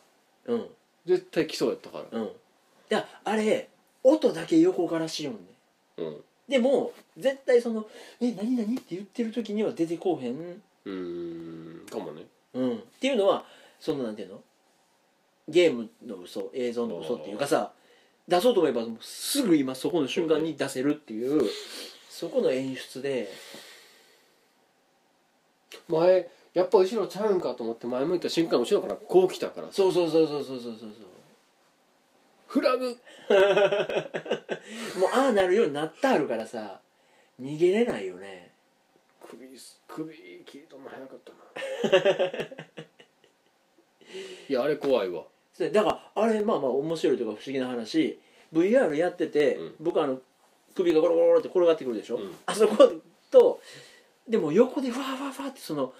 [0.46, 0.76] うん。
[1.06, 2.20] 絶対来そうやったから。
[2.20, 2.26] うん。
[2.26, 2.30] い
[2.90, 3.70] やあれ
[4.04, 5.40] 音だけ横からしよんね
[5.98, 6.08] ん。
[6.08, 7.88] うんでも絶対その
[8.20, 12.24] 「え何何?」って言ってる時には出てこうへん、うーんかもね。
[12.54, 13.46] うん、っていうのは
[13.80, 14.42] そのなんていうの？
[15.48, 17.72] ゲームの嘘映像の嘘っていうかさ
[18.28, 21.50] 出そうと思えばもうすぐ今そこの瞬間に出せるっていう
[22.10, 23.30] そこの演出で。
[25.88, 30.90] 前やっぱ後ろちゃうんかと思って前向いた瞬間後ろからこう来たからそうそうそうそうそうそうそう
[32.52, 32.88] フラグ。
[35.00, 36.82] もうああなるようになってあるからさ。
[37.42, 38.52] 逃げれないよね。
[39.26, 39.48] 首
[39.88, 40.14] 首
[40.46, 41.38] 切り取るの早かったな。
[44.50, 45.24] いやあれ怖いわ。
[45.58, 48.20] だからあれまあまあ面白いというか不思議な話。
[48.52, 49.76] VR やってて、うん。
[49.80, 50.20] 僕あの
[50.76, 52.36] 首がゴロゴロゴロって転がってくるでしょ、うん。
[52.46, 52.92] あそこ
[53.32, 53.62] と
[54.28, 55.94] でも横でファーファーファーってその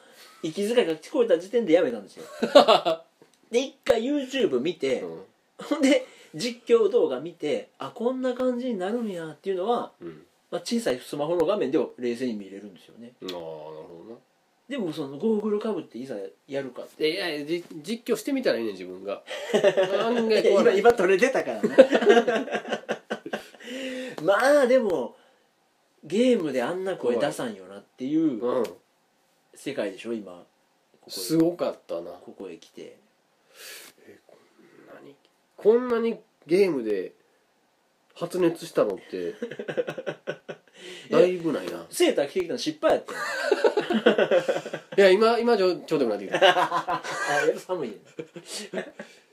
[0.44, 2.26] 息遣いが聞こえた時点でやめたんですよ。
[3.50, 5.24] で一回 YouTube 見て、うん。
[5.64, 10.24] ほんで実況動画見てあこんな感じになるんやっていうのは、うん。
[10.52, 13.14] まあ、小さいスマホの画面では冷静に見れるんですよね。
[13.22, 14.20] ああなるほどな。
[14.68, 16.16] でもそのゴーグルかぶっていざ
[16.48, 17.10] やるかって。
[17.10, 19.24] いやいやじ実況してみたらいいね自分が。
[19.54, 21.70] 今今撮れてたからね。
[24.24, 25.16] まあでも
[26.04, 28.64] ゲームであんな声出さんよなっていううん。
[29.56, 30.46] 世界でしょ今。
[31.02, 32.12] ここすごかったな。
[32.12, 32.98] ここへ来て。
[33.91, 33.91] 何
[35.62, 37.14] こんなにゲームで
[38.16, 39.36] 発熱したのって
[41.12, 41.84] だいぶないな。
[41.84, 43.20] いセーター着てきたの失敗やったよ。
[44.98, 46.40] や今今ちょちょうどよくなってきた。
[46.98, 47.02] あ
[47.46, 47.96] やっぱ寒いね。
[47.96, 48.00] っ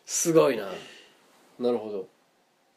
[0.04, 0.70] すごいな。
[1.58, 2.08] なるほど。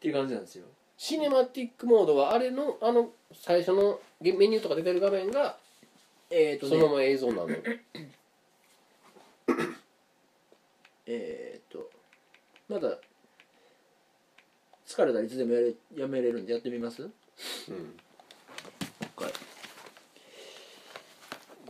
[0.00, 0.64] ていう感じなんですよ。
[0.96, 5.58] シネマティックモードはあれのあの最初のメニューとか出てる画面が
[6.30, 7.48] えっ、ー、とねそのまま映像なの、
[11.06, 11.90] えっ、ー、と
[12.68, 12.98] まだ
[14.92, 17.02] 疲れたらいつでもやれやめれるんでやってみます？
[17.02, 17.10] うん。
[19.00, 19.26] 一回。
[19.26, 19.34] よ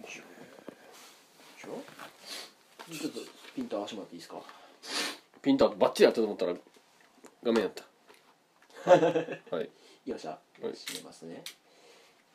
[0.05, 0.23] いしょ。
[1.71, 1.77] よ
[2.91, 3.21] いしょちょっと
[3.55, 4.43] ピント合わせてもらっていいですか？
[5.41, 6.55] ピントバッチリやったと思ったら
[7.45, 7.85] 画面やった。
[9.57, 9.71] はい。
[10.05, 10.31] よっしゃ。
[10.31, 10.37] は
[10.69, 10.73] い。
[10.73, 11.45] 閉めますね。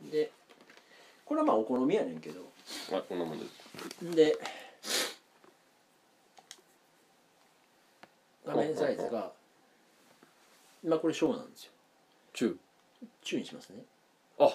[0.10, 0.32] で
[1.26, 2.50] これはまあお好みやねんけど。
[2.94, 3.46] あこんなもんで。
[3.46, 4.38] すで
[8.46, 9.34] 画面サイズが
[10.84, 11.72] まあこれ小なんですよ。
[12.34, 12.58] 中。
[13.22, 13.84] 中にしますね。
[14.40, 14.48] あへ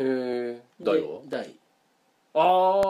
[0.00, 1.22] え台は？
[1.22, 1.54] で台。
[2.34, 2.80] あ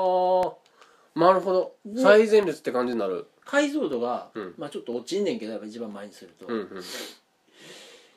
[1.17, 1.77] あなるほど。
[1.85, 3.27] で最前列って感じになる。
[3.45, 4.55] 解像度が、うん。
[4.57, 6.83] まあちょっと落ちんねんけどやっぱ一番前にすると、うんうん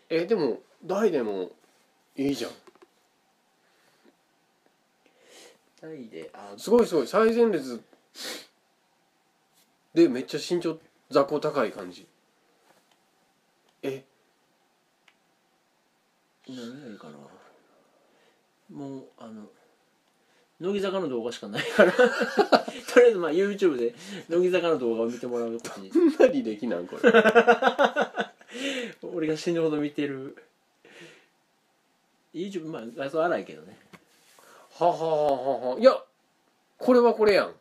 [0.09, 1.51] えでも台でも
[2.15, 2.51] いいじゃん。
[5.81, 7.07] 台であすごいすごい。
[7.07, 7.81] 最前列
[9.93, 12.07] でめっちゃ身長雑魚高い感じ。
[13.83, 14.05] え
[16.49, 17.17] 何がいいかな。
[18.75, 19.45] もうあの
[20.59, 21.91] 乃木坂の動画しかないから。
[21.93, 22.03] と
[22.99, 23.93] りあえずまあ YouTube で
[24.29, 25.91] 乃木坂の動画を見てもらうことに。
[26.19, 27.11] 何できなんこれ。
[29.13, 30.35] 俺が死ぬほど見てる。
[32.33, 33.77] YouTube まあ画像荒いけどね。
[34.79, 35.79] ははははは。
[35.79, 36.01] いや
[36.77, 37.55] これはこれやん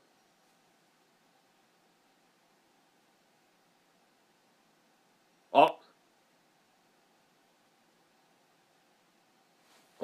[5.53, 5.75] あ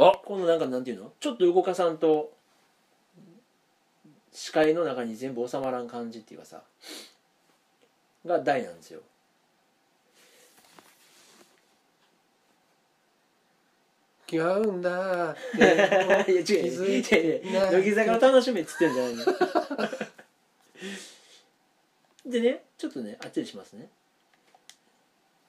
[0.09, 0.13] あ。
[0.25, 1.13] このなんかなんていうの？
[1.21, 2.33] ちょっと動かさんと
[4.33, 6.63] 視界の中に全部収まらん感じっていうかさ。
[8.25, 9.01] が大なんですよ。
[14.31, 15.87] 違うんだ いや
[16.27, 16.45] 違う。
[16.45, 19.25] 気づいて乃木坂の楽しみっつってんじゃないの。
[22.33, 23.91] でねちょっとねあっちにしますね。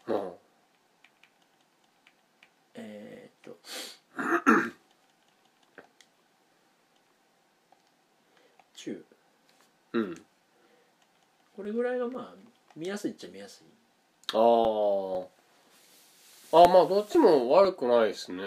[0.08, 0.34] うん。
[2.74, 3.58] えー、っと
[8.76, 9.06] 中。
[9.94, 10.22] うん。
[11.56, 12.34] これぐらいがまあ
[12.76, 13.66] 見やすいっちゃ見やすい。
[14.34, 15.28] あー。
[16.52, 18.44] あまあどっちも悪くないですね。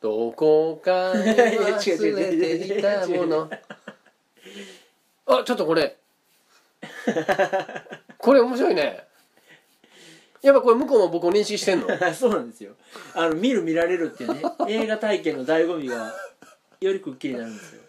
[0.00, 3.50] どこかに忘れていたもの。
[5.26, 5.98] あちょっとこれ。
[8.16, 9.09] これ面白いね。
[10.42, 11.86] やっぱこれ向こうも僕を認識してんの？
[12.14, 12.74] そうなんですよ。
[13.14, 14.42] あの見る見られるっていうね。
[14.68, 16.14] 映画体験の醍醐味が
[16.80, 17.82] よりくっきりになるんですよ。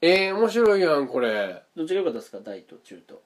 [0.00, 1.62] えー、面白いやんこれ。
[1.74, 2.38] どっちが良かったですか？
[2.40, 3.22] 大と中と。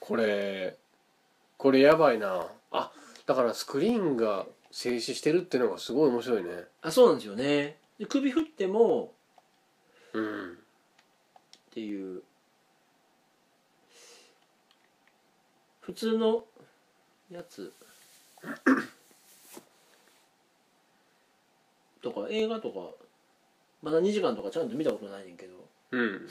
[0.00, 0.76] これ
[1.56, 2.46] これやばいな。
[2.72, 2.90] あ
[3.26, 6.64] だからスクリーンが静止してるっていうのがすごい面白いね。
[6.82, 7.76] あそうなんですよね。
[7.98, 9.12] で首振っても
[10.12, 10.52] うん。
[10.52, 10.56] っ
[11.72, 12.22] ていう
[15.90, 16.44] 普通の
[17.32, 17.72] やつ。
[22.00, 22.90] とか映画とか
[23.82, 25.54] まだ2時間とかちゃんと見たことないねんけど。
[25.90, 26.28] うん。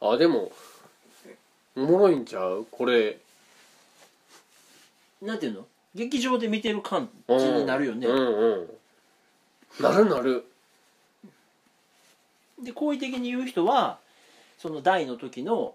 [0.00, 0.52] あでも
[1.74, 2.64] おもろいんちゃう？
[2.70, 3.18] これ。
[5.20, 5.66] なんていうの？
[5.96, 8.16] 劇場で見てる感じになるよね、うん
[8.60, 8.68] う
[9.80, 9.82] ん。
[9.82, 10.44] なるなる。
[12.62, 13.98] で好意的に言う人は
[14.58, 15.74] その大の時の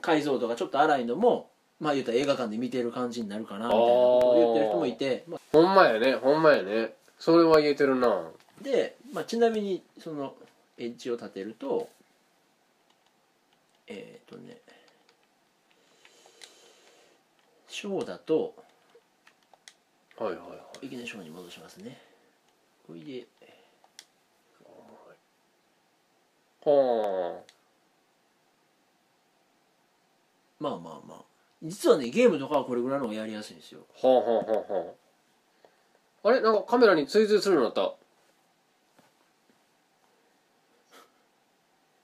[0.00, 6.94] 解像度がちょっと荒いのもまあ言うたら映画館で見てる感じになるかなみたいなことを言ってる人もいて、まあ、ほんまやねほんまやね。
[7.18, 8.28] それは言えてるな。
[8.62, 10.34] で、まあ、ちなみにその
[10.78, 11.88] エッジを立てると
[13.88, 14.58] えっ、とね
[17.68, 18.54] 小だと
[20.18, 20.46] はいはいは
[20.82, 20.86] い。
[20.86, 21.98] いきなり小に戻しますね。
[22.86, 23.26] これで
[26.64, 27.40] は
[30.62, 31.24] まあまあまあ。
[31.62, 33.80] 実はねゲームとかはこれぐらいの方がやりやすいんですよ。
[34.02, 34.84] あはあはあはあは
[36.24, 36.28] あ。
[36.28, 36.40] あれ？
[36.40, 37.94] なんかカメラに追随するようになった。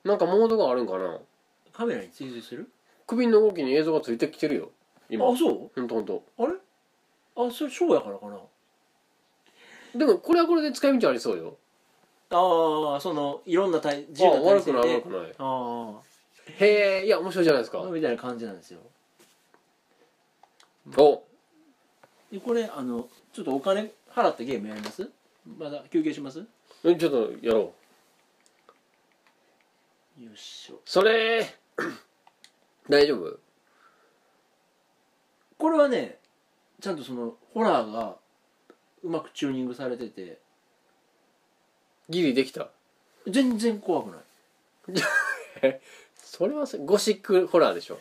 [0.05, 1.18] なんかモードがあるんかな？
[1.73, 2.68] カメラに追随する？
[3.07, 4.71] 首の動きに映像がついてきてるよ。
[5.09, 5.27] 今。
[5.27, 5.71] あそう？
[5.75, 6.23] ほんとほんと。
[6.38, 6.53] あれ？
[7.37, 8.38] あそれ小やからかな。
[9.94, 11.57] でもこれはこれで使い道ありそうよ。
[12.31, 15.35] ああそのいろんな体自あ由な体悪くない悪くない。
[15.38, 15.92] あ
[16.61, 17.81] へえいや面白いじゃないですか。
[17.81, 18.81] あみたいな感じなんですよ。
[20.97, 21.23] お。
[22.33, 25.09] でこれあのちょっとお金払ったゲームやります？
[25.59, 26.39] まだ休憩します？
[26.41, 26.47] よ
[26.85, 27.73] えちょっとやろ
[30.21, 30.25] う。
[30.25, 30.81] っしょ。
[30.85, 31.55] それ
[32.89, 33.39] 大丈夫？
[35.59, 36.19] これはね
[36.81, 38.17] ちゃんとそのホラーが
[39.03, 40.39] うまくチューニングされてて。
[42.11, 42.71] ギリできた。
[43.27, 44.21] 全然怖くない
[46.31, 47.99] それはさゴシックホラーでしょ。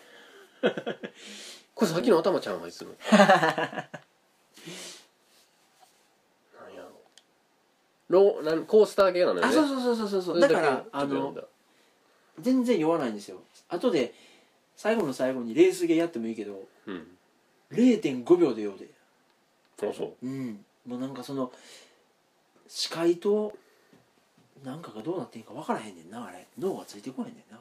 [1.73, 3.23] これさっきの頭ちゃんあいつの なん
[6.75, 6.91] やろ。
[8.09, 9.47] ローなんコースター系なのよね。
[9.47, 10.39] あそうそうそうそうそう。
[10.41, 11.33] だからあの
[12.39, 13.41] 全然酔わないんですよ。
[13.69, 14.13] 後で
[14.75, 17.17] 最後の最後にレースゲーやってもいいけどうん。
[17.71, 18.89] 0.5秒で酔うで。
[19.89, 20.15] あそう。
[20.21, 20.65] うん。
[20.85, 21.49] もうなんかその
[22.67, 23.53] 視界と
[24.65, 26.45] なんかがどうなってんか分からへんねんなあれ。
[26.59, 27.57] 脳がついてこへんねんな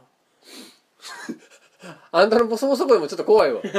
[2.13, 3.61] あんたのボソボソ声もちょっと怖いわ。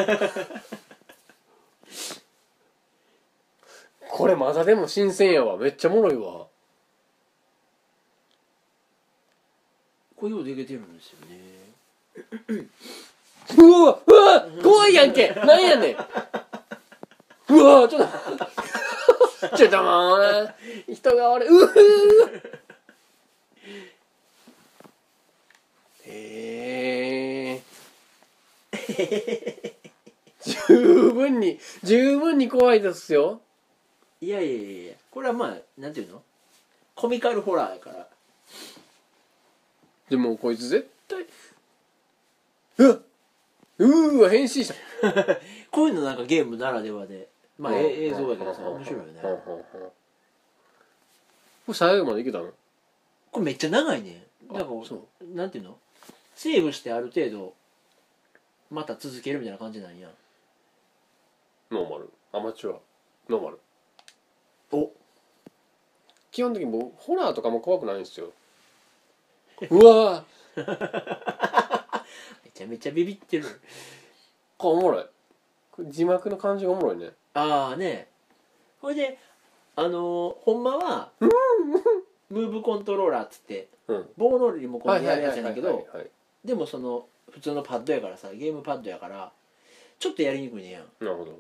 [4.10, 5.58] これまだでも新鮮やわ。
[5.58, 6.48] めっちゃおもろいわ。
[10.16, 11.38] これようできてるんですよね。
[13.58, 15.30] うわうわ怖いやんけ。
[15.30, 15.96] なんやねん。
[17.50, 18.68] うわちょっと。
[19.56, 20.56] ちょっともうな
[20.92, 21.70] 人が俺うわ
[26.06, 27.62] へえ
[30.42, 33.42] 十分に十分に怖いですよ。
[34.22, 36.22] いやいやいやこれはまあなんていうの？
[36.96, 38.08] コミカルホラーやから。
[40.10, 41.26] でもこいつ絶対
[42.78, 43.00] うわ
[43.80, 44.76] うーわ変身した。
[45.70, 47.28] こういうのなんかゲームならではで。
[47.60, 47.80] まあうん。
[47.80, 49.22] え映像やけどさ面白いよね。
[49.22, 49.34] こ
[51.68, 52.52] れ最後までいけたの？
[53.32, 54.24] これめっちゃ長いね。
[54.50, 55.36] なんかそう。
[55.36, 55.78] なんていうの？
[56.36, 57.54] セーブしてある程度
[58.70, 60.10] また続けるみたいな感じなんや。
[61.72, 62.10] ノーマル。
[62.34, 62.80] アマチュア。
[63.30, 63.60] ノーマル。
[64.72, 64.92] お。
[66.32, 68.32] 基本的に僕ホラーとかも怖くないんですよ。
[69.70, 70.58] うわー。
[72.44, 73.46] めちゃめちゃビビってる。
[74.58, 75.06] これおもろい。
[75.72, 77.12] これ字幕の感じがおもろいね。
[77.34, 78.10] ああね。
[78.82, 79.20] これで
[79.76, 84.10] あのーほんまはムーブコントローラーっつってうん。
[84.18, 86.10] 棒のリモコンでやるやつやねんけどはい。
[86.44, 89.32] でもその普通のパッドやからさゲームパッドやから
[90.00, 90.84] ちょっとやりにくいねやん。
[91.00, 91.38] なるほど。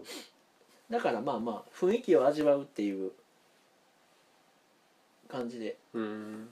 [0.89, 3.11] だからまあまあ雰囲気を味わうっていう
[5.27, 5.77] 感じで。
[5.93, 6.49] うーん。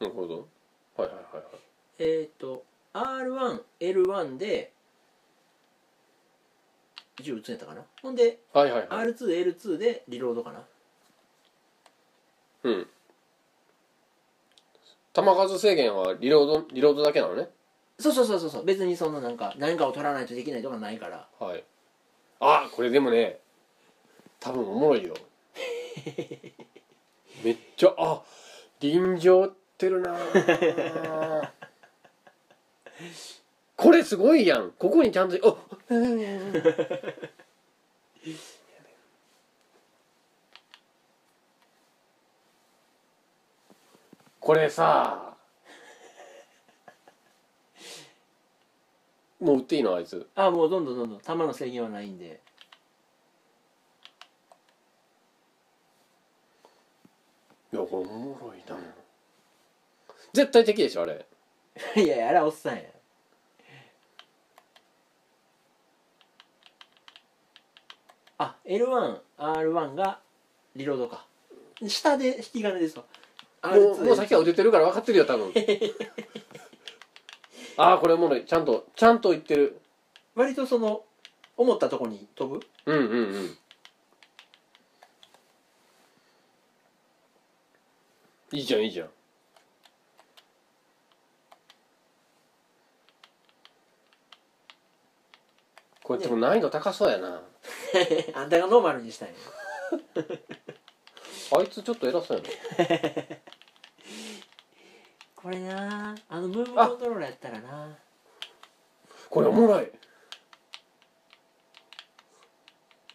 [0.00, 0.46] なるほど。
[0.96, 1.44] はいはいはいはい。
[1.98, 4.72] えっ、と R1L1 で
[7.20, 7.84] 銃撃つんやったかな？
[8.02, 9.06] ほんではいはいはい。
[9.08, 10.62] R2L2 でリロードかな？
[12.64, 12.86] うん
[15.22, 17.48] 弾数制限はリロードリロードだけなのね？
[17.98, 18.64] そうそうそうそうそう。
[18.64, 21.26] 別にそのなんか何かを取らないとできないとかないから。
[21.40, 21.64] はい。
[22.40, 23.40] あこれでもね
[24.40, 25.14] 多分おもろいよ。
[27.42, 28.22] めっちゃあ
[28.80, 31.52] 臨場ってるなあ
[33.76, 34.70] これすごいやん。
[34.72, 35.56] ここにちゃんとあ
[44.48, 45.36] これさ
[49.38, 49.94] もう売っていいの？
[49.94, 50.26] あいつ。
[50.34, 51.18] あもうどんどんどんどん。
[51.20, 52.40] 弾の制限はないんで。
[57.74, 58.78] いやこれおもろいな。
[60.32, 61.26] 絶対敵でしょあれ。
[62.02, 62.84] いやいやあれはおっさんや。
[68.38, 70.22] あ L1R1 が
[70.74, 71.26] リロードか。
[71.86, 73.04] 下で引き金ですわ
[73.68, 75.52] もうもう先は打ててるから分かってるよ多分。
[77.76, 79.80] ああこれおもろいちゃんとちゃんと言ってる。
[80.34, 81.04] 割とその
[81.56, 82.66] 思ったとこに飛ぶ？
[82.86, 83.58] うんうんうん。
[88.52, 89.10] いいじゃんいいじゃん。
[96.02, 97.42] これでも難易度高そうやな。
[98.34, 99.34] あんたがノーマルにしたんや。
[101.58, 102.48] あいつちょっと偉そうやな
[105.48, 106.14] これな。
[106.28, 107.96] あのムーブコントローラーやったらな。
[109.30, 109.90] これおもろい。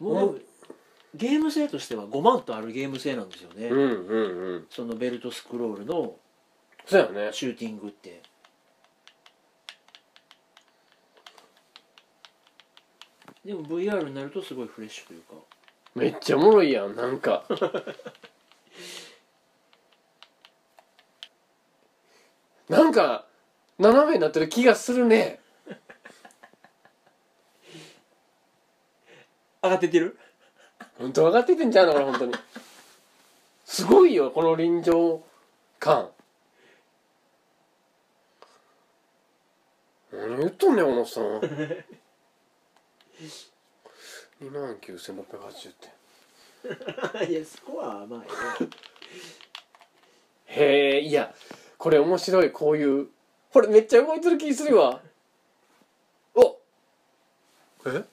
[0.00, 0.42] もう
[1.14, 4.66] ゲーム性としては5万とあるゲーム性なんですよね、うんうんうん。
[4.68, 6.16] そのベルトスクロールの
[6.84, 7.32] そうやね。
[7.32, 8.20] シューティングって。
[13.44, 15.34] でも VR になるとすごいフレッシュというか。
[15.94, 17.44] めっちゃおもろいやんなんか
[22.68, 23.26] なんか
[23.78, 25.40] 斜めになってる気がするね。
[29.62, 30.18] 上がってってる？
[30.98, 31.92] 本当上がっててんじゃうの？
[31.92, 32.34] これ本当に。
[33.64, 35.22] すごいよこの臨場
[35.78, 36.10] 感。
[40.12, 41.24] 何言っとんねんこのおっさん。
[44.42, 45.94] 2万9680点。
[47.28, 48.24] いやスコアはまあ
[50.46, 51.34] へえいや
[51.78, 53.08] これ面白いこういう。
[53.52, 55.00] これめっちゃ動いてる気するわ。
[56.34, 56.58] お
[57.86, 58.04] え？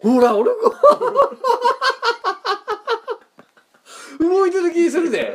[0.00, 0.56] ほら俺が
[4.20, 5.34] 動いてる気するで。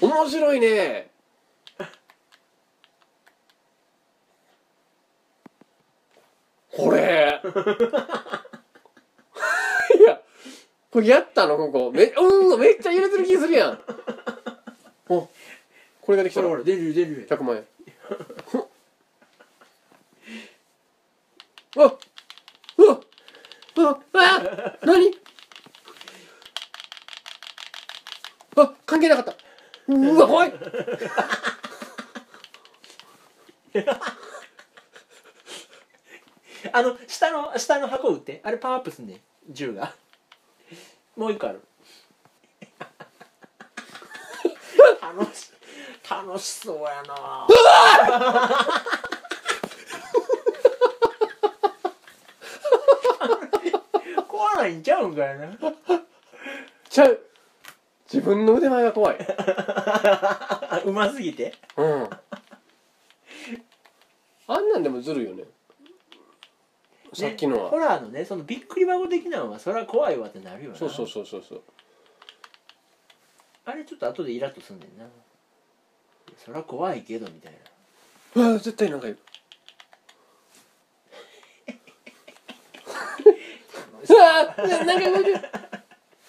[0.00, 1.10] 面白いね。
[6.70, 7.42] これ
[10.92, 11.56] これやったの？
[11.56, 11.90] ここ。
[11.90, 13.78] めうんめっちゃ揺れてる気するやん。
[15.08, 15.26] お
[16.02, 17.64] これができたらほらほら出る出る100万円。
[18.44, 18.68] ほ
[21.78, 21.98] あっ
[22.76, 23.00] うわっ
[23.80, 25.14] ああ何？
[28.56, 29.34] あ関係なかった。
[29.88, 30.52] うわ怖い。
[36.74, 38.42] あの下の下の箱打って。
[38.44, 39.20] あれパワーアップすんねん。
[39.48, 39.94] 銃が
[41.16, 41.60] もう一個ある。
[45.00, 45.52] 楽し
[46.08, 47.46] 楽しそうやな。
[54.26, 55.48] 怖ないんちゃうんかいな。
[56.88, 57.20] ちゃう。
[58.12, 59.18] 自分の腕前が怖い。
[60.84, 61.54] うますぎて？
[61.76, 62.10] うん。
[64.48, 65.44] あんなんでもずるいよね
[67.14, 70.76] さっきのは、ねホラーのねそのびっくり箱的なのはそれは怖いわってなるよな。
[70.76, 71.62] そうそうそうそうそう。
[73.64, 75.04] あれちょっと後でイラッとすんねんな。
[76.44, 77.52] そりゃ怖いけどみたい
[78.34, 78.42] な。
[78.48, 79.18] うわ絶対なんかいる
[84.08, 85.38] うわーななんか動いてる。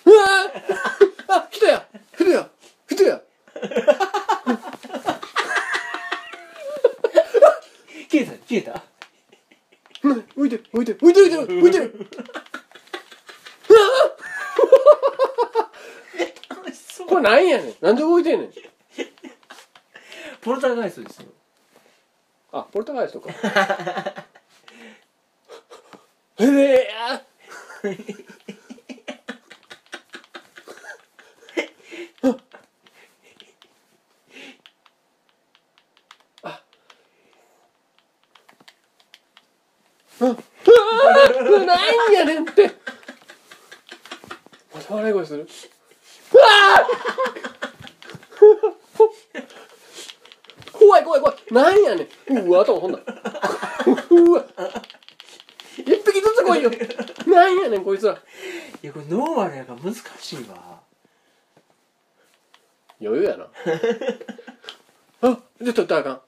[0.05, 2.49] うわーあ人や人や
[2.87, 3.21] 人や
[8.11, 8.73] 消えた 消えた。
[8.73, 8.92] うん
[10.03, 12.07] 浮いてる浮いてる浮いてる浮いてる浮いてる。
[16.49, 17.75] 楽しそうこれなんやねん。
[17.79, 18.51] なんで動いてんねん。
[20.41, 21.27] ポルターガイストですよ。
[22.51, 23.29] あポルタガイストか。
[26.39, 28.32] ええー、
[42.11, 42.71] やねんって。
[44.73, 45.47] また笑い声する？
[46.33, 46.93] うわー。
[50.71, 51.37] 怖い怖い怖い。
[51.51, 52.37] なんやねん。
[52.47, 53.01] うわとほんなう
[54.33, 54.45] わ。
[55.77, 56.71] 一匹ずつ来いよ。
[57.27, 58.13] なんやねんこいつら。
[58.13, 58.17] い
[58.87, 60.81] やこれノーマルやから難しいわ。
[63.01, 63.47] 余裕やな。
[65.21, 66.13] あちょっとらあかん。
[66.13, 66.21] あ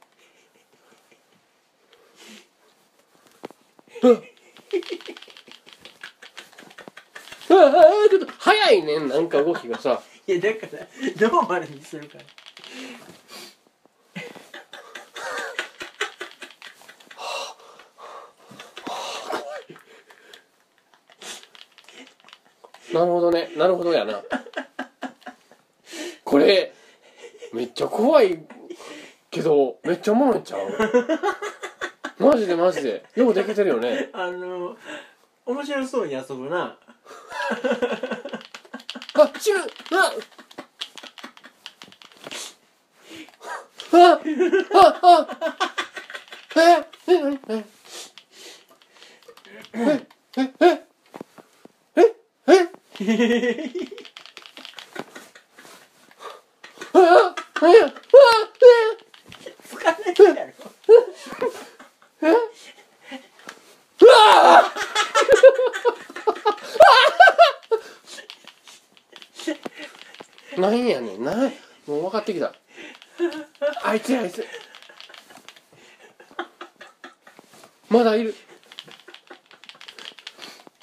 [7.57, 10.01] ああちょっと早いねんなんか動きがさ。
[10.27, 12.23] いやだからノーマルにするから。
[22.93, 23.51] なるほどね。
[23.57, 24.23] なるほどやな。
[26.23, 26.73] これ
[27.53, 28.45] めっちゃ怖い。
[29.29, 32.23] けどめっちゃおもろいんちゃう？
[32.23, 33.03] マジでマジで。
[33.15, 34.09] ようできてるよね。
[34.13, 34.77] あの
[35.45, 36.77] 面白そうに遊ぶな
[39.13, 40.03] あ死ぬあ
[43.91, 43.97] あ
[45.01, 45.27] ああ
[46.55, 46.59] え
[47.07, 47.15] ええ
[47.49, 47.63] え
[49.73, 50.05] え
[50.37, 50.85] えええ
[53.01, 53.85] え
[59.67, 60.51] つかないやろ
[63.99, 64.63] うわ
[70.57, 71.23] なんやねん。
[71.23, 71.35] な
[71.87, 72.53] もう分かってきた。
[73.83, 74.45] あいつやあいつ。
[77.89, 78.33] まだいる。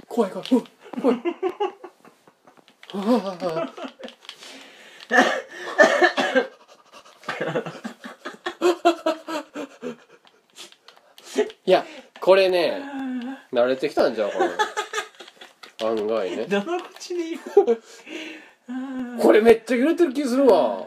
[0.08, 0.48] 怖い怖い。
[0.52, 0.64] うわ
[1.00, 1.22] 怖い。
[2.94, 3.72] ああ
[11.64, 11.84] いや
[12.20, 12.82] これね
[13.52, 14.50] 慣れてきたんじゃんこれ
[15.86, 16.44] 案外ね。
[16.50, 17.42] どの口で言う
[19.22, 20.84] これめっちゃ揺れてる気するわ。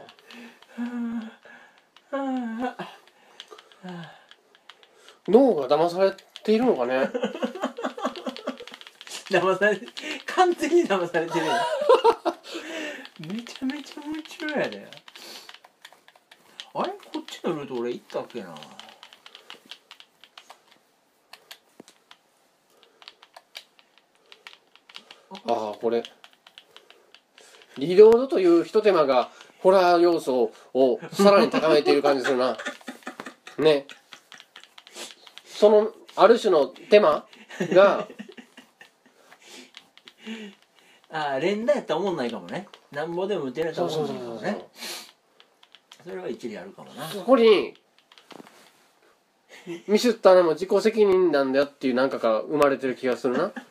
[5.26, 6.12] 脳が騙され
[6.44, 7.10] ているのかね？
[9.30, 9.80] 騙され
[10.26, 11.46] 完全に騙されてる
[13.20, 14.86] めちゃめちゃ夢中やで。
[16.74, 16.90] あれ？
[16.90, 18.54] こっちのルート俺行ったっけな？
[25.48, 26.04] ああこれ
[27.78, 32.58] リロードというひと手間がホラー要素をさらに高めている感じするな。
[33.60, 33.88] ね。
[35.46, 37.26] そのある種の手間
[37.74, 38.08] が
[41.10, 42.68] ああ連打やったらおもんないかもね。
[42.92, 44.68] なんぼでも打てるやったそらおうそうそうそうもんないかもね
[46.04, 47.08] それは一理あるかもな。
[47.10, 47.74] そこに
[49.88, 53.52] ミスったのも自己責任なんだよっていうなんかが生まれてる気がするな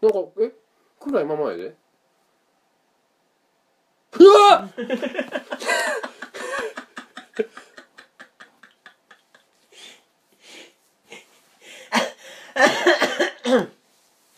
[0.00, 0.52] なんかえ
[0.98, 1.74] 暗いままやで
[4.18, 4.70] うわっ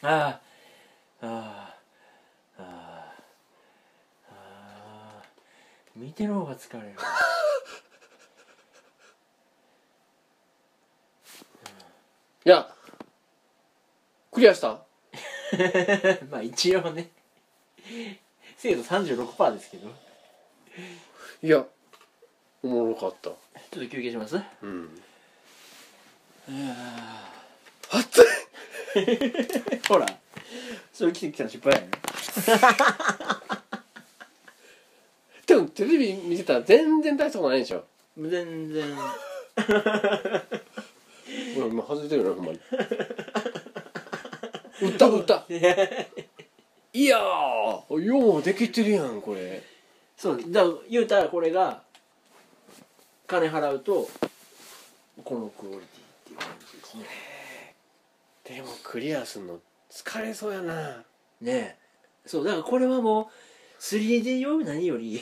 [0.05, 0.40] ああ
[1.20, 1.74] ああ
[2.59, 3.14] あ
[4.28, 5.22] ああ
[6.53, 6.78] 見てる。
[6.78, 6.94] 方が疲れる
[12.44, 12.68] いや
[14.32, 14.68] クリアした？
[16.30, 17.11] まあ一応ね。
[18.57, 19.88] 精度36%ですけど。
[21.42, 21.64] いや
[22.62, 23.30] おもろかった。
[23.30, 23.34] ちょっ
[23.70, 24.40] と休憩します？
[24.62, 25.03] うん。
[26.48, 27.30] あ
[27.92, 28.26] 熱い！
[29.88, 30.07] ほら。
[30.92, 31.90] それ来てきたの失敗やね
[35.74, 37.84] テレビ見てたら全然大したことないでしょ。
[38.16, 38.94] 全然。
[38.94, 39.02] ほ
[41.60, 42.60] ら今外れてるよなほんまに。
[44.82, 45.46] 打った打った。
[46.94, 49.62] いやーようできてるやんこれ。
[50.16, 51.82] そうだから言うたらこれが
[53.26, 54.08] 金払うと
[55.24, 55.84] このクオリティっ
[56.26, 57.04] ていう感じですね。
[58.44, 59.60] でもクリアすんの
[59.90, 61.04] 疲れそうやな。
[61.40, 61.76] ねえ。
[62.26, 63.26] そうだからこれはもう
[63.80, 65.20] 3D より何より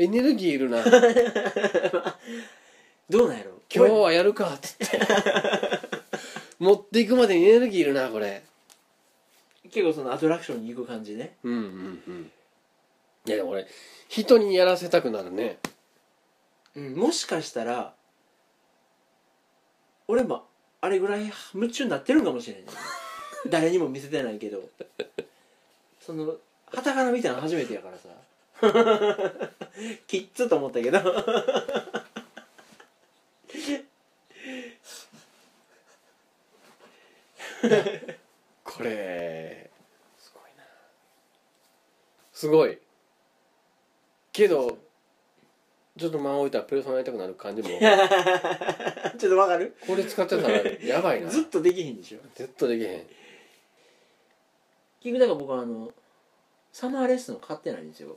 [0.00, 0.82] エネルギーいるな。
[3.10, 3.60] どうなんやろ？
[3.70, 4.98] 今日はやるかっつって。
[6.58, 8.42] 持っていくまでにエネルギーいるなこれ。
[9.64, 11.36] 結構そのアトラクションに行く感じね。
[11.44, 12.32] うんうんうん。
[13.26, 13.66] いやでも俺
[14.08, 15.58] 人にやらせたくなるね。
[16.74, 17.94] うんもしかしたら
[20.08, 20.46] 俺も
[20.80, 22.64] あれぐらい夢中になってるんかもしれない
[23.50, 24.62] 誰にも見せてないけど。
[26.00, 26.26] その
[26.72, 28.08] はたから見たの初めてやからさ
[30.06, 31.00] きっつと思ったけど。
[38.64, 39.70] これ
[40.18, 40.64] すごいな。
[42.32, 42.78] すごい。
[44.32, 44.78] けど
[45.98, 47.68] ちょっと間を置いたらペルソナやりたくなる感じも。
[47.78, 49.76] ちょっとわかる？
[49.86, 51.28] これ使ってたらやばいな。
[51.28, 52.18] ずっとできへんでしょ。
[52.34, 53.06] ずっとできへん。
[55.02, 55.92] 結局だから僕はあの
[56.72, 58.16] サマーレッスンを買ってないんですよ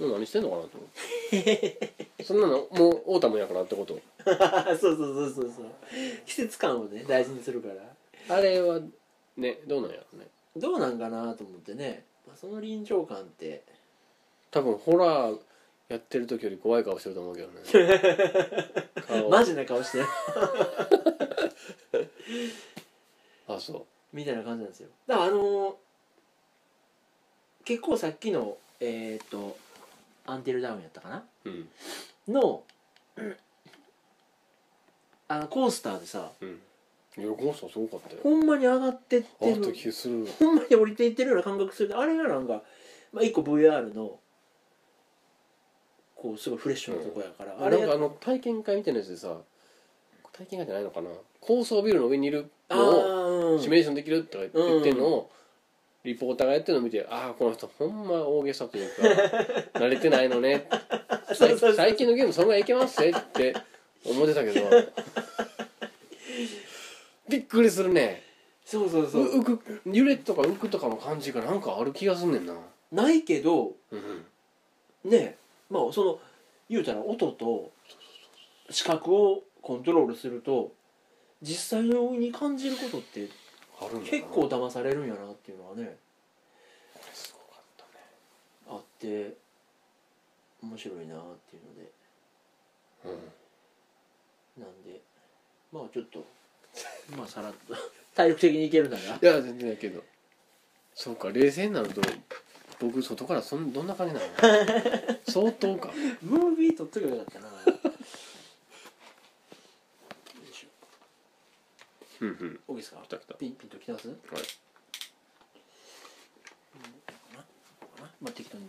[0.00, 1.92] 何してんのかなと思って
[2.24, 4.00] そんなのもうオータムやからってこと。
[4.24, 4.32] そ
[4.92, 5.66] うそうそうそうそう。
[6.26, 8.36] 季節感をね大事にするから。
[8.36, 8.80] あれは
[9.36, 10.26] ねどうなんやろね。
[10.56, 13.62] どうなんかなと思ってね、まあ、その臨場感って。
[14.50, 15.38] 多分ホラー
[15.88, 17.62] やってる時より怖い顔してると思うけどね。
[19.06, 19.30] 顔。
[19.34, 20.04] マジな顔してる。
[23.48, 24.88] あそみたいな感じなんですよ。
[25.06, 25.74] だからあのー
[27.64, 29.56] 結構さっきのえっ、と
[30.26, 31.68] アンテルダウンやったかなううん。
[32.28, 32.62] の
[35.28, 36.60] あのコースターでさうん。
[37.18, 38.20] いやコースターすごかったよ。
[38.22, 40.26] ほんまに上がってってあったる気する。
[40.38, 41.98] ほんまに降りていってるような感覚する。
[41.98, 42.62] あれがなんか、
[43.12, 44.18] まあ、一個 VR の
[46.14, 49.36] こうすごいフレッシュなとこやから、あれあなんかあの体験会みたいなやつでさ
[50.32, 51.10] 体験会じゃないのかな。
[51.40, 52.82] 高層ビルの上にいるあの
[53.54, 55.30] をーシミュレーションできるとか言ってんのを
[56.04, 60.68] リポーターがやってるのを見てああこの人ほんま大げさというか慣れてないのね。
[61.34, 63.54] 最近のゲームそんぐらいいけますぜって
[64.04, 64.68] 思ってたけど。
[67.28, 68.22] びっくりするね。
[68.64, 69.22] そうそうそう。
[69.22, 72.54] う浮く揺れとか浮くとかの感じがなんかある気がすんねんな。
[72.92, 74.24] ないけどうん
[75.04, 75.36] ね
[75.70, 76.20] まあその
[76.68, 77.72] 言うたら音と
[78.70, 80.72] 視覚をコントロールすると
[81.40, 83.28] 実際のに感じることってあ
[83.88, 84.10] るんだな。
[84.10, 85.96] 結構騙されるんやなっていうのはね。
[87.12, 87.90] すごかったね。
[88.68, 89.36] あって
[90.62, 91.90] 面白いなっていうので。
[94.56, 94.62] うん。
[94.62, 95.00] なんで
[95.72, 96.24] まあちょっと
[97.16, 97.74] まあさらっと
[98.14, 98.96] 体力的にいけるな。
[98.96, 100.04] らいや全然だけど
[100.94, 102.00] そうか冷静になると
[102.80, 104.26] 僕外からそんどんな感じなの？
[105.26, 105.90] 相当か。
[106.20, 107.54] ムービー撮っとけばよかったなよ
[110.44, 110.68] いしょ
[112.22, 112.60] うんうん。
[112.68, 113.34] オーケーですか来た来た。
[113.34, 114.08] ピンピンと来てます？
[114.08, 114.16] はい。
[118.20, 118.68] まあ適当に。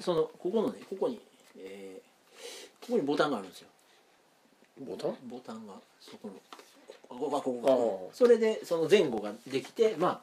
[0.00, 1.20] そのここのねここに
[1.56, 3.68] えーここにボタンがあるんですよ。
[4.80, 5.16] ボタン？
[5.28, 6.34] ボタンがそこの。
[7.08, 7.68] こここここ。
[7.68, 7.76] ああ。
[7.76, 10.20] こそれでその前後ができてまあ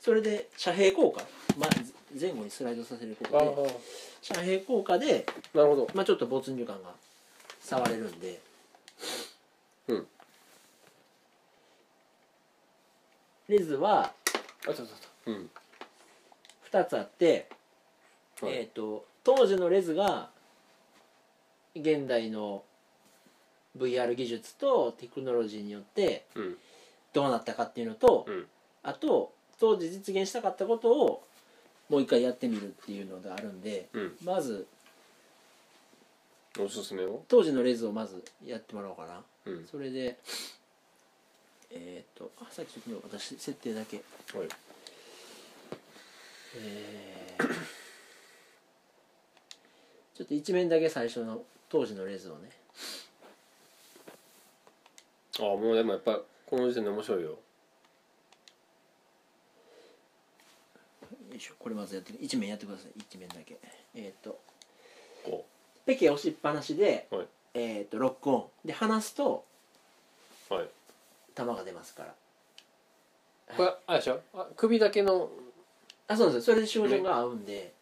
[0.00, 1.22] それで遮蔽効果、
[1.58, 1.70] まあ、
[2.18, 3.46] 前後にスライドさせる効ああ。
[3.46, 3.80] 果で
[4.22, 5.88] 遮蔽効果で、なるほど。
[5.94, 6.90] まあ、ちょっと没入感が
[7.62, 8.40] 触れるんで。
[9.88, 10.06] うん
[13.50, 14.70] レズはあ
[15.26, 15.50] うん。
[16.72, 17.48] 2つあって、
[18.40, 18.52] はい。
[18.52, 20.30] えっ、と当時のレズが
[21.74, 22.62] 現代の
[23.76, 26.56] VR 技術とテクノロジーによってうん。
[27.12, 28.46] どうなったかっていうのと、うん。
[28.84, 31.22] あと当時実現したかったことを
[31.88, 34.16] もう一回やってみるっていうのがあるんでうん。
[34.24, 34.64] まず
[36.56, 37.24] おすすめを？
[37.26, 39.24] 当時のレズをまずやってもらおうかな。
[39.46, 39.66] うん。
[39.68, 40.18] それで
[41.72, 43.96] えっ、とあさっきちょっと私設定だけ。
[43.96, 44.02] は
[44.44, 44.48] い。
[46.56, 47.40] えー
[50.20, 52.50] ちょっと一面だけ最初の当時のレズをね。
[55.38, 57.30] ああもうでもやっぱこの時点で面白いよ。
[57.30, 57.38] よ
[61.34, 62.90] いしょこれまずやって一面やってください。
[62.98, 63.56] 一面だけ。
[63.94, 64.38] えっ、と
[65.24, 65.46] こ
[65.86, 67.26] ペケ押しっぱなしで、はい。
[67.54, 68.66] えっ、とロックオン。
[68.66, 69.46] で離すと
[70.50, 70.68] うはい
[71.34, 72.14] 弾が出ますから。
[73.56, 74.20] これあれでしょ？
[74.34, 75.30] あ首だけの
[76.08, 76.54] あそうなんですよ。
[76.54, 77.74] それで照準が合うんで。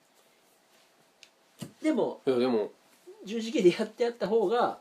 [1.82, 2.70] でもいやでも。
[3.24, 4.78] 十字キーでやってやった方が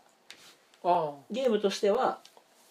[0.83, 2.19] あゲームとしては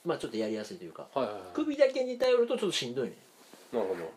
[0.05, 1.09] まあちょっとやりやすいというか。
[1.15, 1.37] いはいはい。
[1.53, 3.17] 首だけに頼るとちょっとしんどいね。
[3.73, 4.13] なるほど。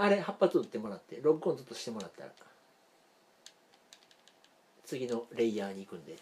[0.00, 2.30] あれ8発撃ってもらってロックオンずっとしてもらったら。
[4.86, 6.16] 次のレイヤーに行くんで。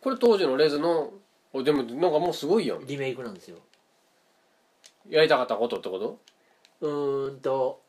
[0.00, 1.12] これ当時のレズの
[1.52, 2.86] おでもなんかもうすごいやん。
[2.86, 3.58] リメイクなんですよ。
[5.08, 6.18] やりたかったことってこと？
[6.80, 7.80] うーんと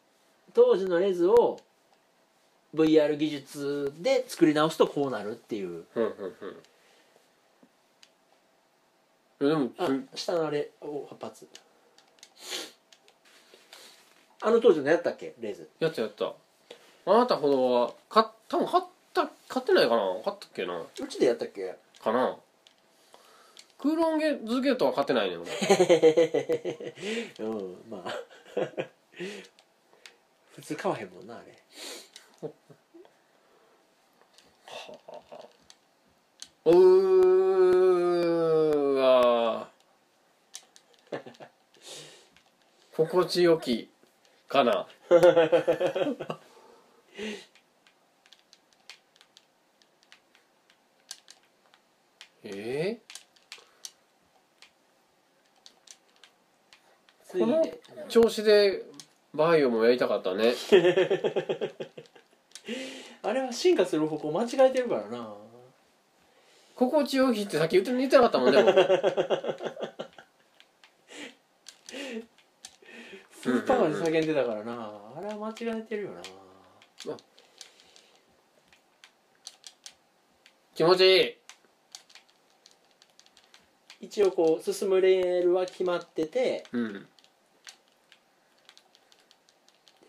[0.53, 1.59] 当時のレズを
[2.73, 5.85] VR 技術で作り直すとこうなるっていう。
[5.95, 6.13] うんうん
[9.39, 9.49] うん。
[9.49, 11.47] でもあす下のあれを8発。
[14.41, 15.33] あの当時のやったっけ？
[15.41, 15.69] レズ。
[15.79, 16.33] やったやった。
[17.05, 18.83] あなたほどはか多分買っ
[19.13, 20.03] た買ってないかな？
[20.23, 20.79] 買ったっけな？
[20.79, 21.75] うちでやったっけ？
[22.01, 22.37] かな？
[23.79, 25.49] クーロンゲズゲートは買ってないね俺。
[27.39, 28.13] うんまあ。
[30.53, 31.57] 普通買わへんもんなあれ。
[36.65, 37.29] うー
[38.95, 39.69] わ
[42.91, 43.89] 心地よき
[44.49, 44.89] かな。
[52.43, 53.08] え次
[57.33, 58.83] でー、調子で
[59.33, 60.53] バイオもやりたかったね。
[63.21, 65.35] あれは進化する方向間違えてるからな。
[66.75, 68.63] 心地よきってさっき言って言ってなかったもんね。
[68.63, 68.73] 僕
[73.41, 74.91] フルパワーで叫んでたからな。
[75.15, 76.21] あれは間違えてるよな。
[80.73, 81.35] 気持ちいい。
[84.01, 87.07] 一応こう進むレールは決まっててうん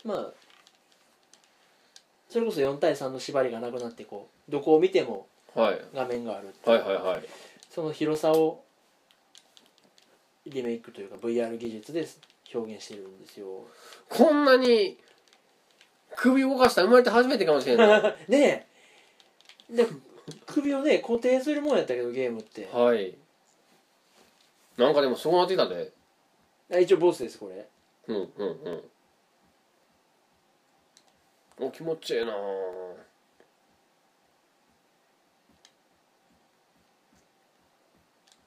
[0.03, 0.33] まあ
[2.29, 5.81] それこそ4対3の縛りがなくなってこうどこを見てもはい。
[5.93, 7.23] 画面があるはいはいはい。
[7.69, 8.63] その広さを
[10.45, 12.07] リメイクというか VR 技術で
[12.53, 13.47] 表現してるんですよ。
[14.09, 14.97] こんなに
[16.15, 18.15] 首動かしたら生まれて初めてかもしれない。
[18.29, 18.67] ね
[19.69, 19.75] え。
[19.75, 19.87] で
[20.45, 22.69] 首をね固定するもんやったけどゲームって。
[22.71, 23.15] はい。
[24.77, 25.91] なんかでもそうなってたで。
[26.71, 27.67] あ一応ボスですこれ。
[28.07, 28.90] うんうんうん
[31.63, 32.35] お気持ちいいなぁ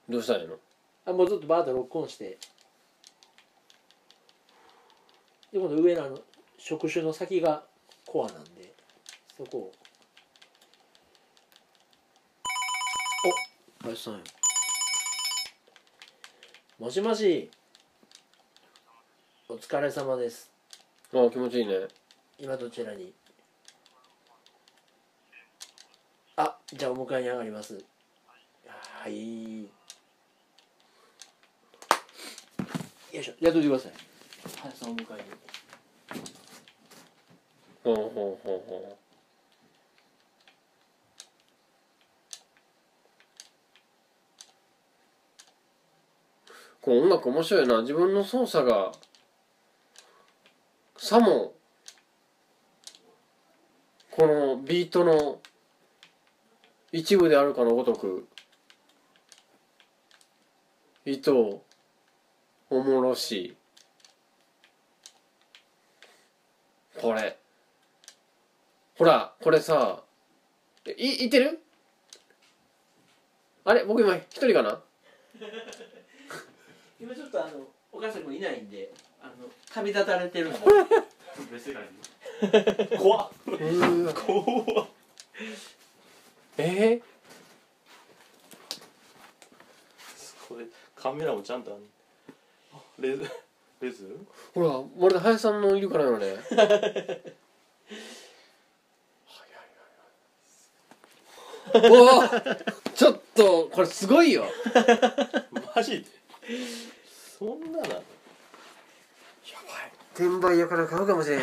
[0.09, 0.57] どうしたらいいの？
[1.05, 2.37] あもうずっとバーッとロックオンして。
[5.51, 6.19] で今度上のあの
[6.57, 7.63] 触手の先が
[8.05, 8.73] コアなんで
[9.37, 9.71] そこを。
[13.81, 14.19] お林さんよ。
[16.79, 17.49] もしもし。
[19.47, 20.51] お疲れ様です。
[21.13, 21.87] あ気持ちいいね
[22.37, 23.13] 今どちらに？
[26.37, 27.81] あじゃあお迎えに上がります。
[28.67, 29.63] はい。
[29.63, 29.69] よ
[33.13, 33.33] いしょ。
[33.39, 33.93] やっといてください。
[34.61, 35.23] 林さんお迎え
[36.13, 36.19] に。
[37.83, 38.97] ほうほうほうほう。
[46.81, 47.81] この音楽面白いな。
[47.81, 48.91] 自分の操作が
[50.97, 51.54] さも
[54.15, 55.41] このビートの
[56.93, 58.25] 一部であるかのごとく
[61.03, 61.61] 糸
[62.69, 63.57] おもろし
[66.97, 67.37] これ。
[68.97, 70.01] ほらこれさ
[70.97, 71.59] いいてる？
[73.65, 73.83] あれ？
[73.83, 74.79] 僕今一人かな？
[77.01, 79.33] 今ちょっとあの岡下君いないんであの
[79.73, 80.59] 旅立たれてるんで。
[81.51, 81.89] 別世界に
[82.97, 83.29] 怖っ。
[84.13, 84.87] 怖っ。
[86.57, 87.01] え？
[90.47, 90.65] これ
[90.95, 91.77] カメラもちゃんとあん
[92.73, 93.29] あレズ
[93.81, 94.03] レズ？
[94.05, 94.17] ー、
[94.53, 96.35] ほらまるで林さんのいるからよね。
[101.73, 101.79] おお
[102.95, 104.45] ちょっとこれすごいよ。
[105.75, 106.05] マジで？
[107.37, 108.14] そんななの？
[110.15, 111.39] 転売屋から買うかもしれん。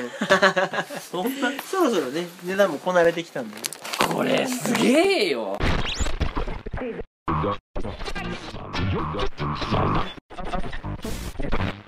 [0.98, 3.56] そんなそろそろね値段もこなれてきたんで。
[4.14, 5.58] これすげえよ。